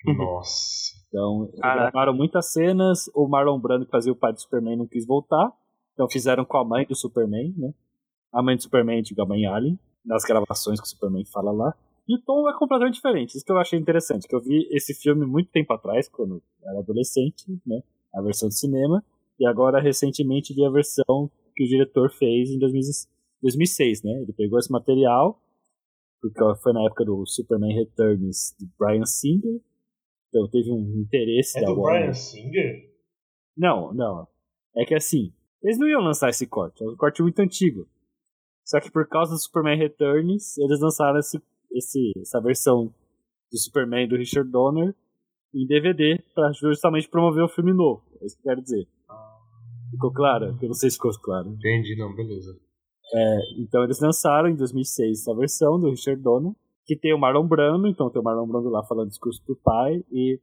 Nossa. 0.05 0.93
Então, 1.09 1.51
gravaram 1.57 2.15
muitas 2.15 2.53
cenas. 2.53 3.05
O 3.15 3.29
Marlon 3.29 3.59
Brando, 3.61 3.85
que 3.85 3.91
fazia 3.91 4.13
o 4.13 4.17
pai 4.17 4.33
do 4.33 4.41
Superman, 4.41 4.77
não 4.77 4.87
quis 4.87 5.07
voltar. 5.07 5.53
Então 6.03 6.11
fizeram 6.11 6.45
com 6.45 6.57
a 6.57 6.65
mãe 6.65 6.85
do 6.85 6.97
Superman, 6.97 7.55
né? 7.57 7.73
A 8.33 8.43
mãe 8.43 8.57
do 8.57 8.63
Superman, 8.63 9.03
digo, 9.03 9.23
a 9.23 9.27
mãe 9.27 9.47
Alien, 9.47 9.79
nas 10.05 10.25
gravações 10.25 10.81
que 10.81 10.87
o 10.87 10.91
Superman 10.91 11.25
fala 11.27 11.53
lá. 11.53 11.73
E 12.09 12.17
o 12.17 12.21
tom 12.21 12.51
é 12.51 12.59
completamente 12.59 12.95
diferente. 12.95 13.37
Isso 13.37 13.45
que 13.45 13.53
eu 13.53 13.59
achei 13.59 13.79
interessante, 13.79 14.27
que 14.27 14.35
eu 14.35 14.41
vi 14.41 14.67
esse 14.73 14.95
filme 14.95 15.25
muito 15.25 15.53
tempo 15.53 15.73
atrás, 15.73 16.09
quando 16.09 16.43
era 16.65 16.81
adolescente, 16.81 17.45
né? 17.65 17.81
A 18.13 18.21
versão 18.21 18.49
do 18.49 18.55
cinema. 18.55 19.05
E 19.39 19.47
agora, 19.47 19.81
recentemente, 19.81 20.53
vi 20.53 20.65
a 20.65 20.71
versão 20.71 21.31
que 21.55 21.63
o 21.63 21.69
diretor 21.69 22.11
fez 22.11 22.51
em 22.51 22.59
2000 22.59 22.83
2006, 23.41 24.03
né? 24.03 24.23
Ele 24.23 24.33
pegou 24.33 24.59
esse 24.59 24.73
material, 24.73 25.41
porque 26.21 26.41
foi 26.63 26.73
na 26.73 26.85
época 26.85 27.05
do 27.05 27.25
Superman 27.27 27.77
Returns 27.77 28.57
de 28.59 28.69
Brian 28.77 29.05
Singer. 29.05 29.61
Então 30.29 30.49
teve 30.49 30.73
um 30.73 31.01
interesse 31.01 31.59
É 31.59 31.61
da 31.61 31.67
do 31.69 31.81
Warner. 31.81 32.01
Brian 32.03 32.13
Singer? 32.13 32.91
Não, 33.57 33.93
não. 33.93 34.27
É 34.77 34.85
que 34.85 34.95
assim, 34.95 35.33
eles 35.63 35.79
não 35.79 35.89
iam 35.89 36.03
lançar 36.03 36.29
esse 36.29 36.47
corte, 36.47 36.83
é 36.83 36.89
um 36.89 36.97
corte 36.97 37.23
muito 37.23 37.41
antigo. 37.41 37.87
Só 38.65 38.81
que 38.81 38.91
por 38.91 39.07
causa 39.09 39.33
do 39.33 39.39
Superman 39.39 39.79
Returns, 39.79 40.57
eles 40.59 40.81
lançaram 40.81 41.19
esse, 41.19 41.41
esse, 41.73 42.13
essa 42.21 42.41
versão 42.41 42.93
do 43.51 43.59
Superman 43.59 44.09
do 44.09 44.17
Richard 44.17 44.51
Donner 44.51 44.95
em 45.55 45.67
DVD 45.67 46.23
pra 46.35 46.53
justamente 46.53 47.09
promover 47.09 47.45
o 47.45 47.49
filme 47.49 47.73
novo. 47.73 48.03
É 48.21 48.27
isso 48.27 48.37
que 48.37 48.49
eu 48.49 48.51
quero 48.51 48.63
dizer. 48.63 48.87
Ficou 49.91 50.13
claro? 50.13 50.57
Eu 50.61 50.69
não 50.69 50.75
sei 50.75 50.89
se 50.89 50.97
ficou 50.97 51.11
claro. 51.21 51.49
Entendi, 51.49 51.95
não, 51.97 52.15
beleza. 52.15 52.57
Então 53.59 53.85
eles 53.85 54.01
lançaram 54.01 54.49
em 54.49 54.57
2006 54.57 55.21
essa 55.21 55.35
versão 55.35 55.79
do 55.79 55.91
Richard 55.91 56.23
Donner, 56.23 56.53
que 56.87 56.97
tem 56.97 57.13
o 57.13 57.19
Marlon 57.19 57.47
Brando, 57.47 57.87
então 57.87 58.09
tem 58.11 58.21
o 58.21 58.25
Marlon 58.25 58.47
Brando 58.47 58.71
lá 58.71 58.83
falando 58.85 59.09
discurso 59.09 59.45
do 59.47 59.55
pai, 59.57 60.03
e 60.11 60.41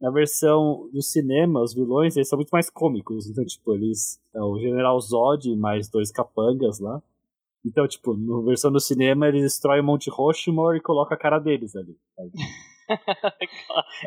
na 0.00 0.10
versão 0.10 0.88
do 0.92 1.02
cinema, 1.02 1.60
os 1.60 1.74
vilões 1.74 2.16
eles 2.16 2.28
são 2.28 2.38
muito 2.38 2.50
mais 2.50 2.70
cômicos, 2.70 3.28
então 3.28 3.44
tipo, 3.44 3.74
eles 3.74 4.20
é 4.34 4.40
o 4.40 4.58
General 4.58 4.98
Zod 5.00 5.50
e 5.50 5.56
mais 5.56 5.88
dois 5.88 6.10
capangas 6.10 6.80
lá. 6.80 7.02
Então, 7.64 7.86
tipo, 7.86 8.16
na 8.16 8.42
versão 8.42 8.72
do 8.72 8.80
cinema 8.80 9.28
eles 9.28 9.42
destroem 9.42 9.82
o 9.82 9.84
Monte 9.84 10.08
Rushmore 10.08 10.78
e 10.78 10.80
colocam 10.80 11.14
a 11.14 11.20
cara 11.20 11.38
deles 11.38 11.76
ali. 11.76 11.96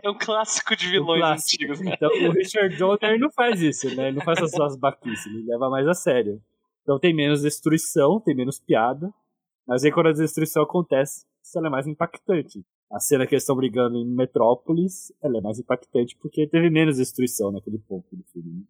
É 0.03 0.10
um 0.10 0.17
clássico 0.17 0.75
de 0.75 0.89
vilões 0.89 1.21
clássico. 1.21 1.63
antigos? 1.63 1.79
Então, 1.88 2.10
o 2.10 2.32
Richard 2.34 2.75
Donner 2.75 3.17
não 3.17 3.32
faz 3.32 3.62
isso, 3.62 3.95
né? 3.95 4.10
Ele 4.10 4.17
não 4.17 4.25
faz 4.25 4.39
essas 4.39 4.51
suas 4.51 4.75
baquices, 4.75 5.25
ele 5.27 5.45
leva 5.45 5.69
mais 5.69 5.88
a 5.88 5.93
sério. 5.93 6.41
Então 6.82 6.99
tem 6.99 7.13
menos 7.15 7.43
destruição, 7.43 8.19
tem 8.19 8.36
menos 8.36 8.60
piada, 8.60 9.13
mas 9.65 9.86
aí 9.86 9.91
quando 9.91 10.08
a 10.08 10.12
destruição 10.12 10.63
acontece, 10.63 11.25
ela 11.56 11.67
é 11.67 11.69
mais 11.69 11.88
impactante. 11.88 12.65
A 12.93 12.99
cena 12.99 13.25
que 13.25 13.34
eles 13.34 13.43
estão 13.43 13.56
brigando 13.56 13.97
em 13.97 14.06
Metrópolis, 14.06 15.12
ela 15.23 15.39
é 15.39 15.41
mais 15.41 15.60
impactante 15.60 16.15
porque 16.21 16.47
teve 16.47 16.69
menos 16.69 16.97
destruição 16.97 17.51
naquele 17.51 17.79
ponto 17.79 18.06
do 18.15 18.23
filme. 18.32 18.51
né? 18.51 18.63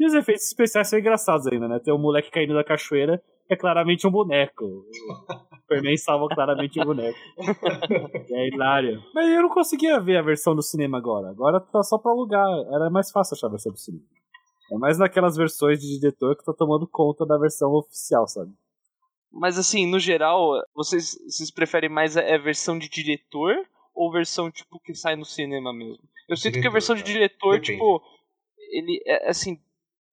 E 0.00 0.06
os 0.06 0.14
efeitos 0.14 0.46
especiais 0.46 0.88
são 0.88 0.98
engraçados 0.98 1.46
ainda, 1.46 1.68
né? 1.68 1.78
Tem 1.78 1.92
um 1.94 1.98
moleque 1.98 2.30
caindo 2.30 2.54
da 2.54 2.64
cachoeira 2.64 3.22
que 3.46 3.54
é 3.54 3.56
claramente 3.56 4.06
um 4.06 4.10
boneco. 4.10 4.64
O 4.64 5.56
Superman 5.60 5.96
salva 5.96 6.28
claramente 6.34 6.80
um 6.80 6.84
boneco. 6.84 7.18
É 8.32 8.48
hilário. 8.48 9.00
Mas 9.14 9.28
eu 9.28 9.42
não 9.42 9.50
conseguia 9.50 10.00
ver 10.00 10.16
a 10.16 10.22
versão 10.22 10.54
do 10.54 10.62
cinema 10.62 10.96
agora. 10.98 11.28
Agora 11.30 11.60
tá 11.60 11.82
só 11.82 11.98
pra 11.98 12.10
alugar. 12.12 12.46
Era 12.72 12.88
mais 12.90 13.10
fácil 13.10 13.34
achar 13.34 13.48
a 13.48 13.50
versão 13.50 13.72
do 13.72 13.78
cinema. 13.78 14.04
É 14.72 14.78
mais 14.78 14.98
naquelas 14.98 15.36
versões 15.36 15.78
de 15.78 15.98
diretor 15.98 16.34
que 16.36 16.44
tá 16.44 16.52
tomando 16.52 16.86
conta 16.88 17.26
da 17.26 17.36
versão 17.36 17.70
oficial, 17.72 18.26
sabe? 18.26 18.50
Mas 19.32 19.58
assim, 19.58 19.86
no 19.86 19.98
geral, 19.98 20.62
vocês, 20.74 21.16
vocês 21.26 21.50
preferem 21.50 21.88
mais 21.88 22.16
a, 22.16 22.20
a 22.34 22.38
versão 22.38 22.78
de 22.78 22.88
diretor 22.88 23.54
ou 23.94 24.12
versão, 24.12 24.50
tipo, 24.50 24.78
que 24.80 24.94
sai 24.94 25.16
no 25.16 25.24
cinema 25.24 25.72
mesmo? 25.72 26.02
Eu 26.28 26.36
sinto 26.36 26.52
que 26.54 26.58
a 26.58 26.60
Diretor, 26.62 26.72
versão 26.72 26.94
de 26.96 27.02
diretor, 27.02 27.52
Depende. 27.60 27.72
tipo, 27.72 28.02
ele, 28.70 29.02
é, 29.06 29.28
assim, 29.28 29.58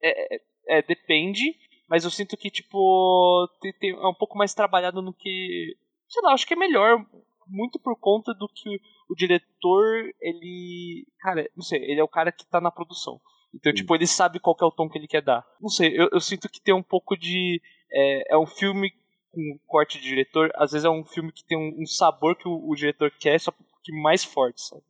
é, 0.02 0.36
é- 0.36 0.42
é, 0.70 0.82
depende, 0.82 1.56
mas 1.88 2.04
eu 2.04 2.12
sinto 2.12 2.38
que, 2.38 2.50
tipo, 2.50 3.48
tem, 3.62 3.74
tem- 3.74 3.92
é 3.92 4.08
um 4.08 4.14
pouco 4.14 4.38
mais 4.38 4.54
trabalhado 4.54 5.02
no 5.02 5.14
que, 5.14 5.76
sei 6.08 6.22
lá, 6.24 6.34
acho 6.34 6.46
que 6.48 6.54
é 6.54 6.58
melhor, 6.58 7.06
muito 7.48 7.80
por 7.80 7.96
conta 8.00 8.34
do 8.34 8.48
que 8.48 8.80
o 9.10 9.16
diretor, 9.16 10.12
ele, 10.22 11.06
cara, 11.20 11.50
não 11.56 11.64
sei, 11.64 11.82
ele 11.84 12.00
é 12.00 12.04
o 12.04 12.08
cara 12.08 12.32
que 12.32 12.46
tá 12.46 12.62
na 12.62 12.72
produção. 12.72 13.20
Então, 13.54 13.74
tipo, 13.74 13.96
ele 13.96 14.06
sabe 14.06 14.40
qual 14.40 14.56
é 14.62 14.66
o 14.66 14.72
tom 14.72 14.88
que 14.88 14.98
ele 14.98 15.08
quer 15.08 15.24
dar. 15.24 15.44
Não 15.60 15.70
sei, 15.70 16.00
eu, 16.00 16.08
eu 16.12 16.20
sinto 16.22 16.48
que 16.48 16.62
tem 16.62 16.74
um 16.74 16.84
pouco 16.84 17.18
de. 17.18 17.60
É, 17.92 18.36
é 18.36 18.38
um 18.38 18.46
filme 18.46 18.92
com 19.32 19.60
corte 19.68 20.00
de 20.00 20.06
diretor, 20.06 20.52
às 20.56 20.72
vezes 20.72 20.86
é 20.86 20.90
um 20.90 21.04
filme 21.06 21.32
que 21.32 21.46
tem 21.46 21.58
um, 21.58 21.82
um 21.82 21.86
sabor 21.86 22.36
que 22.36 22.48
o, 22.48 22.70
o 22.70 22.76
diretor 22.76 23.12
quer, 23.20 23.40
só 23.40 23.52
que 23.84 23.92
mais 24.02 24.24
forte, 24.24 24.62
sabe? 24.62 24.84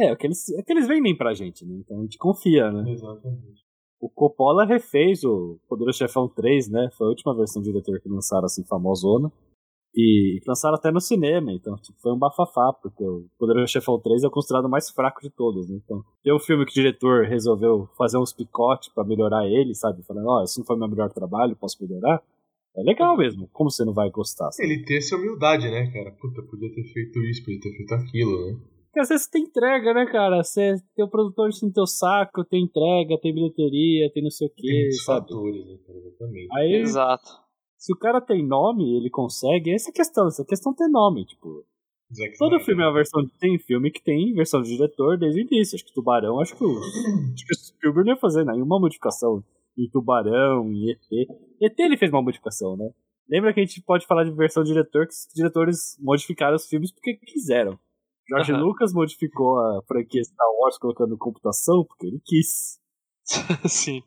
É, 0.00 0.06
é 0.06 0.12
o 0.12 0.16
que 0.16 0.26
eles, 0.26 0.48
é 0.50 0.62
que 0.62 0.72
eles 0.72 0.86
vendem 0.86 1.16
pra 1.16 1.34
gente, 1.34 1.64
né? 1.66 1.76
Então 1.78 1.98
a 1.98 2.02
gente 2.02 2.18
confia, 2.18 2.70
né? 2.70 2.90
Exatamente. 2.90 3.62
O 4.00 4.08
Coppola 4.08 4.64
refez 4.64 5.22
o 5.22 5.60
Poderoso 5.68 5.98
Chefão 5.98 6.28
3, 6.28 6.68
né? 6.68 6.88
Foi 6.96 7.06
a 7.06 7.10
última 7.10 7.36
versão 7.36 7.62
do 7.62 7.66
diretor 7.66 8.00
que 8.00 8.08
lançaram 8.08 8.46
assim, 8.46 8.64
famosona. 8.64 9.30
E 9.94 10.40
lançaram 10.48 10.74
até 10.74 10.90
no 10.90 11.02
cinema, 11.02 11.52
então 11.52 11.76
tipo, 11.76 12.00
foi 12.00 12.12
um 12.12 12.18
bafafá, 12.18 12.72
porque 12.82 13.04
o 13.04 13.26
Poderoso 13.38 13.70
Chefão 13.70 14.00
3 14.00 14.24
é 14.24 14.30
considerado 14.30 14.64
o 14.64 14.70
mais 14.70 14.88
fraco 14.88 15.20
de 15.20 15.28
todos, 15.28 15.68
né? 15.68 15.78
Então, 15.84 16.02
tem 16.24 16.34
um 16.34 16.38
filme 16.38 16.64
que 16.64 16.70
o 16.70 16.74
diretor 16.74 17.26
resolveu 17.26 17.86
fazer 17.98 18.16
uns 18.16 18.32
picotes 18.32 18.88
para 18.88 19.04
melhorar 19.04 19.46
ele, 19.46 19.74
sabe? 19.74 20.02
Falando, 20.02 20.28
ó, 20.28 20.40
oh, 20.40 20.44
esse 20.44 20.58
não 20.58 20.64
foi 20.64 20.78
meu 20.78 20.88
melhor 20.88 21.12
trabalho, 21.12 21.54
posso 21.54 21.76
melhorar. 21.82 22.22
É 22.74 22.82
legal 22.82 23.16
mesmo, 23.16 23.48
como 23.52 23.70
você 23.70 23.84
não 23.84 23.92
vai 23.92 24.10
gostar? 24.10 24.50
Sabe? 24.50 24.68
Ele 24.68 24.84
ter 24.84 24.96
essa 24.96 25.16
humildade, 25.16 25.70
né, 25.70 25.90
cara? 25.92 26.10
Puta, 26.12 26.42
podia 26.42 26.72
ter 26.72 26.84
feito 26.84 27.22
isso, 27.24 27.44
podia 27.44 27.60
ter 27.60 27.76
feito 27.76 27.94
aquilo, 27.94 28.46
né? 28.46 28.58
Porque 28.86 29.00
às 29.00 29.08
vezes 29.08 29.26
tem 29.26 29.44
entrega, 29.44 29.94
né, 29.94 30.06
cara? 30.06 30.42
Você 30.42 30.76
tem 30.94 31.04
o 31.04 31.08
produtor 31.08 31.48
no 31.62 31.72
teu 31.72 31.86
saco, 31.86 32.44
tem 32.44 32.64
entrega, 32.64 33.18
tem 33.20 33.34
bilheteria, 33.34 34.10
tem 34.12 34.22
não 34.22 34.30
sei 34.30 34.48
o 34.48 34.50
quê. 34.50 34.68
Tem 34.68 34.92
sabe? 34.92 35.28
fatores, 35.28 35.66
né, 35.66 35.78
cara? 35.86 35.98
Exatamente. 35.98 36.48
Aí, 36.52 36.74
Exato. 36.74 37.30
se 37.78 37.92
o 37.92 37.96
cara 37.96 38.20
tem 38.20 38.46
nome, 38.46 38.96
ele 38.96 39.08
consegue. 39.08 39.72
Essa 39.72 39.88
é 39.88 39.92
a 39.92 39.94
questão, 39.94 40.26
essa 40.26 40.44
questão 40.44 40.74
tem 40.74 40.90
nome, 40.90 41.24
tipo. 41.24 41.64
Zack 42.14 42.36
Todo 42.36 42.48
Snyder. 42.56 42.66
filme 42.66 42.82
é 42.82 42.86
uma 42.86 42.92
versão. 42.92 43.26
Tem 43.38 43.58
filme 43.58 43.90
que 43.90 44.02
tem 44.02 44.34
versão 44.34 44.60
de 44.60 44.68
diretor 44.68 45.18
desde 45.18 45.40
o 45.40 45.46
início. 45.46 45.76
Acho 45.76 45.84
que 45.86 45.94
Tubarão, 45.94 46.38
acho 46.40 46.54
que 46.54 46.62
o, 46.62 46.78
acho 46.78 47.46
que 47.46 47.54
o 47.54 47.58
Spielberg 47.58 48.06
não 48.08 48.14
ia 48.14 48.20
fazer 48.20 48.44
nenhuma 48.44 48.78
modificação 48.78 49.42
em 49.76 49.88
Tubarão, 49.88 50.70
em 50.72 50.90
ET. 50.90 51.28
ET 51.60 51.78
ele 51.78 51.96
fez 51.96 52.10
uma 52.12 52.22
modificação, 52.22 52.76
né? 52.76 52.90
Lembra 53.28 53.52
que 53.52 53.60
a 53.60 53.64
gente 53.64 53.80
pode 53.82 54.06
falar 54.06 54.24
de 54.24 54.32
versão 54.32 54.62
de 54.62 54.70
diretor 54.70 55.06
que 55.06 55.12
os 55.12 55.28
diretores 55.34 55.96
modificaram 56.00 56.56
os 56.56 56.66
filmes 56.66 56.92
porque 56.92 57.14
quiseram. 57.16 57.78
George 58.28 58.52
Aham. 58.52 58.62
Lucas 58.62 58.92
modificou 58.92 59.58
a 59.58 59.82
franquia 59.86 60.22
Star 60.22 60.46
Wars 60.58 60.78
colocando 60.78 61.16
computação 61.16 61.84
porque 61.84 62.06
ele 62.06 62.20
quis. 62.24 62.80
Sim. 63.68 64.02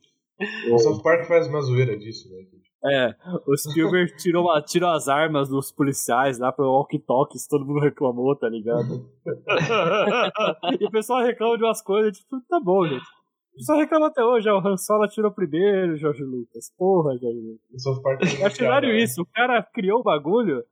O 0.71 0.77
South 0.77 1.01
Park 1.01 1.27
faz 1.27 1.47
uma 1.47 1.61
zoeira 1.61 1.97
disso, 1.97 2.29
né? 2.29 2.45
É, 2.87 3.15
o 3.47 3.57
Spielberg 3.57 4.15
tirou, 4.15 4.45
tirou 4.61 4.91
as 4.91 5.07
armas 5.07 5.49
dos 5.49 5.71
policiais 5.71 6.37
lá 6.37 6.51
pro 6.51 6.69
walkie-talkies, 6.69 7.47
todo 7.47 7.65
mundo 7.65 7.79
reclamou, 7.79 8.35
tá 8.35 8.47
ligado? 8.47 9.09
e 10.79 10.85
o 10.85 10.91
pessoal 10.91 11.23
reclama 11.23 11.57
de 11.57 11.63
umas 11.63 11.81
coisas, 11.81 12.15
tipo, 12.15 12.39
tá 12.47 12.59
bom, 12.59 12.85
gente. 12.85 13.05
Pessoal 13.55 13.79
reclama 13.79 14.07
até 14.07 14.21
hoje, 14.23 14.49
ó, 14.49 14.59
o 14.59 14.67
Han 14.67 14.77
Solo 14.77 15.03
atirou 15.03 15.31
primeiro, 15.31 15.95
Jorge 15.95 16.23
Lucas. 16.23 16.73
Porra, 16.77 17.17
Jorge 17.17 17.39
Lucas. 17.39 17.81
Acho 18.45 18.63
hilário 18.63 18.89
né? 18.89 19.03
isso, 19.03 19.21
o 19.21 19.25
cara 19.25 19.63
criou 19.63 20.01
o 20.01 20.03
bagulho, 20.03 20.63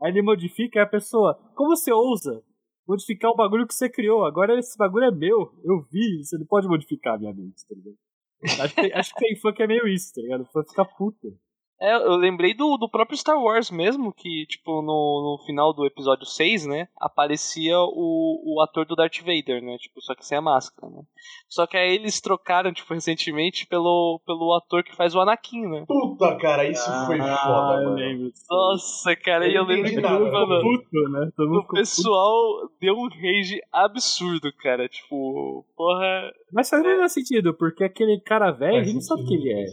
aí 0.00 0.10
ele 0.10 0.20
modifica, 0.22 0.80
aí 0.80 0.84
a 0.84 0.88
pessoa, 0.88 1.38
como 1.54 1.76
você 1.76 1.92
ousa 1.92 2.42
modificar 2.86 3.30
o 3.30 3.36
bagulho 3.36 3.66
que 3.66 3.74
você 3.74 3.88
criou? 3.88 4.24
Agora 4.24 4.58
esse 4.58 4.76
bagulho 4.76 5.04
é 5.04 5.10
meu, 5.10 5.52
eu 5.64 5.80
vi, 5.90 6.22
você 6.24 6.36
não 6.36 6.46
pode 6.46 6.66
modificar 6.66 7.18
minha 7.18 7.32
mente, 7.32 7.64
tá 7.66 7.74
ligado? 7.74 7.96
Acho 8.60 8.74
que, 8.74 8.92
acho 8.92 9.14
que 9.14 9.20
tem 9.20 9.36
fã 9.36 9.52
que 9.52 9.62
é 9.62 9.66
meio 9.66 9.86
isso, 9.88 10.12
tá 10.14 10.20
ligado? 10.20 10.42
O 10.42 10.46
fã 10.46 10.62
fica 10.62 10.84
puto. 10.84 11.38
É, 11.80 11.94
eu 11.96 12.16
lembrei 12.16 12.54
do, 12.54 12.76
do 12.76 12.88
próprio 12.88 13.16
Star 13.18 13.36
Wars 13.40 13.70
mesmo, 13.70 14.12
que, 14.12 14.46
tipo, 14.46 14.80
no, 14.80 15.36
no 15.38 15.44
final 15.44 15.72
do 15.74 15.84
episódio 15.84 16.24
6, 16.24 16.66
né, 16.66 16.88
aparecia 16.96 17.76
o, 17.78 18.42
o 18.56 18.62
ator 18.62 18.86
do 18.86 18.94
Darth 18.94 19.18
Vader, 19.18 19.60
né, 19.62 19.76
tipo, 19.78 20.00
só 20.00 20.14
que 20.14 20.24
sem 20.24 20.38
a 20.38 20.40
máscara, 20.40 20.90
né. 20.92 21.02
Só 21.48 21.66
que 21.66 21.76
aí 21.76 21.94
eles 21.94 22.20
trocaram, 22.20 22.72
tipo, 22.72 22.92
recentemente 22.94 23.66
pelo, 23.66 24.20
pelo 24.24 24.54
ator 24.56 24.82
que 24.84 24.94
faz 24.96 25.14
o 25.14 25.20
Anakin, 25.20 25.66
né. 25.66 25.84
Puta, 25.86 26.36
cara, 26.36 26.64
isso 26.68 26.90
foi 27.06 27.20
Ah, 27.20 27.36
foda, 27.44 27.82
eu 27.82 27.84
mano. 27.90 27.96
lembro. 27.96 28.32
Nossa, 28.48 29.16
cara, 29.16 29.46
e 29.46 29.54
eu 29.54 29.62
Eu 29.62 29.68
lembro 29.68 29.90
que, 29.90 30.00
mano, 30.00 30.62
puto, 30.62 31.08
né? 31.10 31.30
Todo 31.36 31.48
mundo 31.48 31.60
o 31.60 31.66
pessoal 31.68 32.68
deu 32.80 32.94
um 32.94 33.08
rage 33.08 33.60
absurdo, 33.72 34.52
cara, 34.62 34.88
tipo, 34.88 35.64
porra... 35.76 36.32
Mas 36.54 36.68
faz 36.70 36.82
o 36.82 36.86
menor 36.86 37.08
sentido, 37.08 37.52
porque 37.52 37.82
aquele 37.84 38.20
cara 38.20 38.50
velho, 38.52 38.78
a 38.78 38.82
gente 38.84 38.94
não 38.94 39.00
sabe 39.00 39.24
quem 39.26 39.36
ele 39.38 39.52
é. 39.52 39.66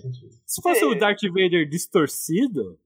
Se 0.45 0.61
fosse 0.61 0.83
É. 0.83 0.87
o 0.87 0.95
Darth 0.97 1.21
Vader 1.27 1.69
distorcido, 1.69 2.79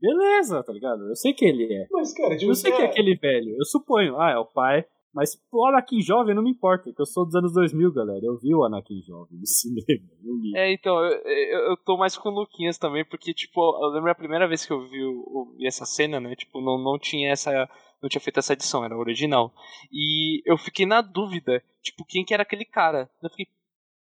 beleza, 0.00 0.62
tá 0.62 0.72
ligado? 0.72 1.08
Eu 1.08 1.16
sei 1.16 1.32
quem 1.32 1.48
ele 1.48 1.72
é. 1.72 1.86
Mas, 1.90 2.12
cara, 2.12 2.34
Eu 2.34 2.38
tipo, 2.38 2.48
não 2.48 2.54
sei 2.54 2.70
quem 2.72 2.80
é 2.80 2.82
cara, 2.82 2.92
aquele 2.92 3.14
velho. 3.16 3.56
Eu 3.56 3.64
suponho, 3.64 4.18
ah, 4.20 4.30
é 4.32 4.36
o 4.38 4.44
pai. 4.44 4.84
Mas 5.14 5.40
o 5.50 5.64
Anakin 5.66 6.02
jovem 6.02 6.34
não 6.34 6.42
me 6.42 6.50
importa, 6.50 6.92
que 6.92 7.00
eu 7.00 7.06
sou 7.06 7.24
dos 7.24 7.34
anos 7.34 7.52
2000, 7.54 7.90
galera. 7.92 8.20
Eu 8.24 8.36
vi 8.36 8.54
o 8.54 8.62
Anakin 8.62 9.00
jovem 9.02 9.38
no 9.38 9.46
cinema. 9.46 10.08
Eu 10.22 10.34
li. 10.36 10.52
É, 10.56 10.72
então, 10.72 10.96
eu, 11.02 11.12
eu, 11.24 11.58
eu 11.70 11.76
tô 11.78 11.96
mais 11.96 12.16
com 12.16 12.28
o 12.28 12.32
Luquinhas 12.32 12.78
também, 12.78 13.04
porque, 13.04 13.32
tipo, 13.32 13.60
eu 13.82 13.88
lembro 13.88 14.10
a 14.10 14.14
primeira 14.14 14.46
vez 14.46 14.66
que 14.66 14.72
eu 14.72 14.86
vi, 14.86 15.02
o- 15.02 15.20
o- 15.26 15.54
vi 15.56 15.66
essa 15.66 15.84
cena, 15.86 16.20
né? 16.20 16.34
Tipo, 16.36 16.60
não, 16.60 16.78
não 16.78 16.98
tinha 16.98 17.32
essa. 17.32 17.50
Não 18.02 18.08
tinha 18.08 18.20
feito 18.20 18.38
essa 18.38 18.52
edição, 18.52 18.84
era 18.84 18.96
original. 18.96 19.52
E 19.92 20.42
eu 20.46 20.56
fiquei 20.56 20.86
na 20.86 21.00
dúvida, 21.00 21.62
tipo, 21.82 22.04
quem 22.04 22.24
que 22.24 22.32
era 22.32 22.42
aquele 22.44 22.64
cara? 22.64 23.10
Eu 23.22 23.28
fiquei, 23.30 23.46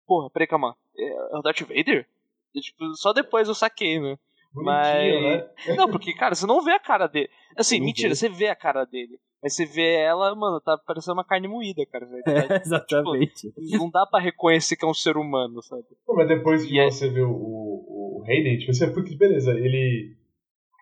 porra, 0.06 0.30
peraí, 0.30 0.46
calma. 0.46 0.76
É 0.96 1.04
é 1.34 1.38
o 1.38 1.42
Darth 1.42 1.60
Vader? 1.62 2.06
E, 2.54 2.60
tipo, 2.60 2.94
só 2.96 3.12
depois 3.12 3.48
eu 3.48 3.54
saquei, 3.54 3.98
né? 4.00 4.16
bonitinho, 4.54 4.64
mas- 4.64 5.22
né? 5.22 5.50
Não, 5.76 5.90
porque, 5.90 6.14
cara, 6.14 6.34
você 6.36 6.46
não 6.46 6.62
vê 6.62 6.70
a 6.72 6.78
cara 6.78 7.08
dele. 7.08 7.28
Assim, 7.56 7.78
Não 7.80 7.86
mentira, 7.86 8.10
vê. 8.10 8.14
você 8.14 8.28
vê 8.28 8.46
a 8.48 8.54
cara 8.54 8.84
dele. 8.84 9.18
Mas 9.42 9.54
você 9.56 9.66
vê 9.66 9.94
ela, 9.96 10.32
mano, 10.34 10.60
tá 10.60 10.78
parecendo 10.86 11.14
uma 11.14 11.24
carne 11.24 11.48
moída, 11.48 11.84
cara. 11.86 12.06
velho. 12.06 12.22
É, 12.26 12.56
exatamente. 12.62 13.52
Não 13.76 13.90
dá 13.90 14.06
pra 14.06 14.20
reconhecer 14.20 14.76
que 14.76 14.84
é 14.84 14.88
um 14.88 14.94
ser 14.94 15.16
humano, 15.16 15.60
sabe? 15.62 15.82
Pô, 16.06 16.14
mas 16.14 16.28
depois 16.28 16.64
que 16.64 16.72
E 16.74 16.78
é- 16.78 16.88
você 16.90 17.10
vê 17.10 17.20
o, 17.20 17.30
o, 17.32 18.20
o 18.20 18.24
Hayden, 18.26 18.56
tipo, 18.58 18.72
você, 18.72 18.86
putz, 18.86 19.12
beleza, 19.14 19.50
ele, 19.52 20.16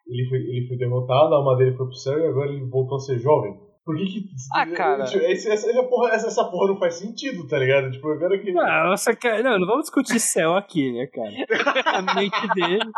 ele, 0.06 0.28
foi, 0.28 0.38
ele 0.38 0.68
foi 0.68 0.76
derrotado, 0.76 1.34
a 1.34 1.38
alma 1.38 1.56
dele 1.56 1.76
foi 1.76 1.86
pro 1.86 1.94
céu 1.94 2.18
e 2.18 2.26
agora 2.26 2.50
ele 2.50 2.64
voltou 2.64 2.96
a 2.96 3.00
ser 3.00 3.18
jovem. 3.18 3.54
Por 3.84 3.96
que 3.96 4.06
que... 4.06 4.28
Ah, 4.54 4.66
cara. 4.66 5.04
Tipo, 5.04 5.24
essa, 5.24 5.52
essa, 5.52 5.82
porra, 5.84 6.12
essa, 6.12 6.28
essa 6.28 6.44
porra 6.44 6.68
não 6.68 6.78
faz 6.78 6.94
sentido, 6.94 7.48
tá 7.48 7.58
ligado? 7.58 7.90
Tipo, 7.90 8.08
agora 8.10 8.38
que... 8.38 8.52
Não, 8.52 8.90
você 8.90 9.14
quer... 9.16 9.42
não, 9.42 9.58
não 9.58 9.66
vamos 9.66 9.82
discutir 9.82 10.20
céu 10.20 10.54
aqui, 10.54 10.92
né, 10.92 11.06
cara? 11.08 11.32
A 11.98 12.14
mente 12.14 12.48
dele. 12.54 12.90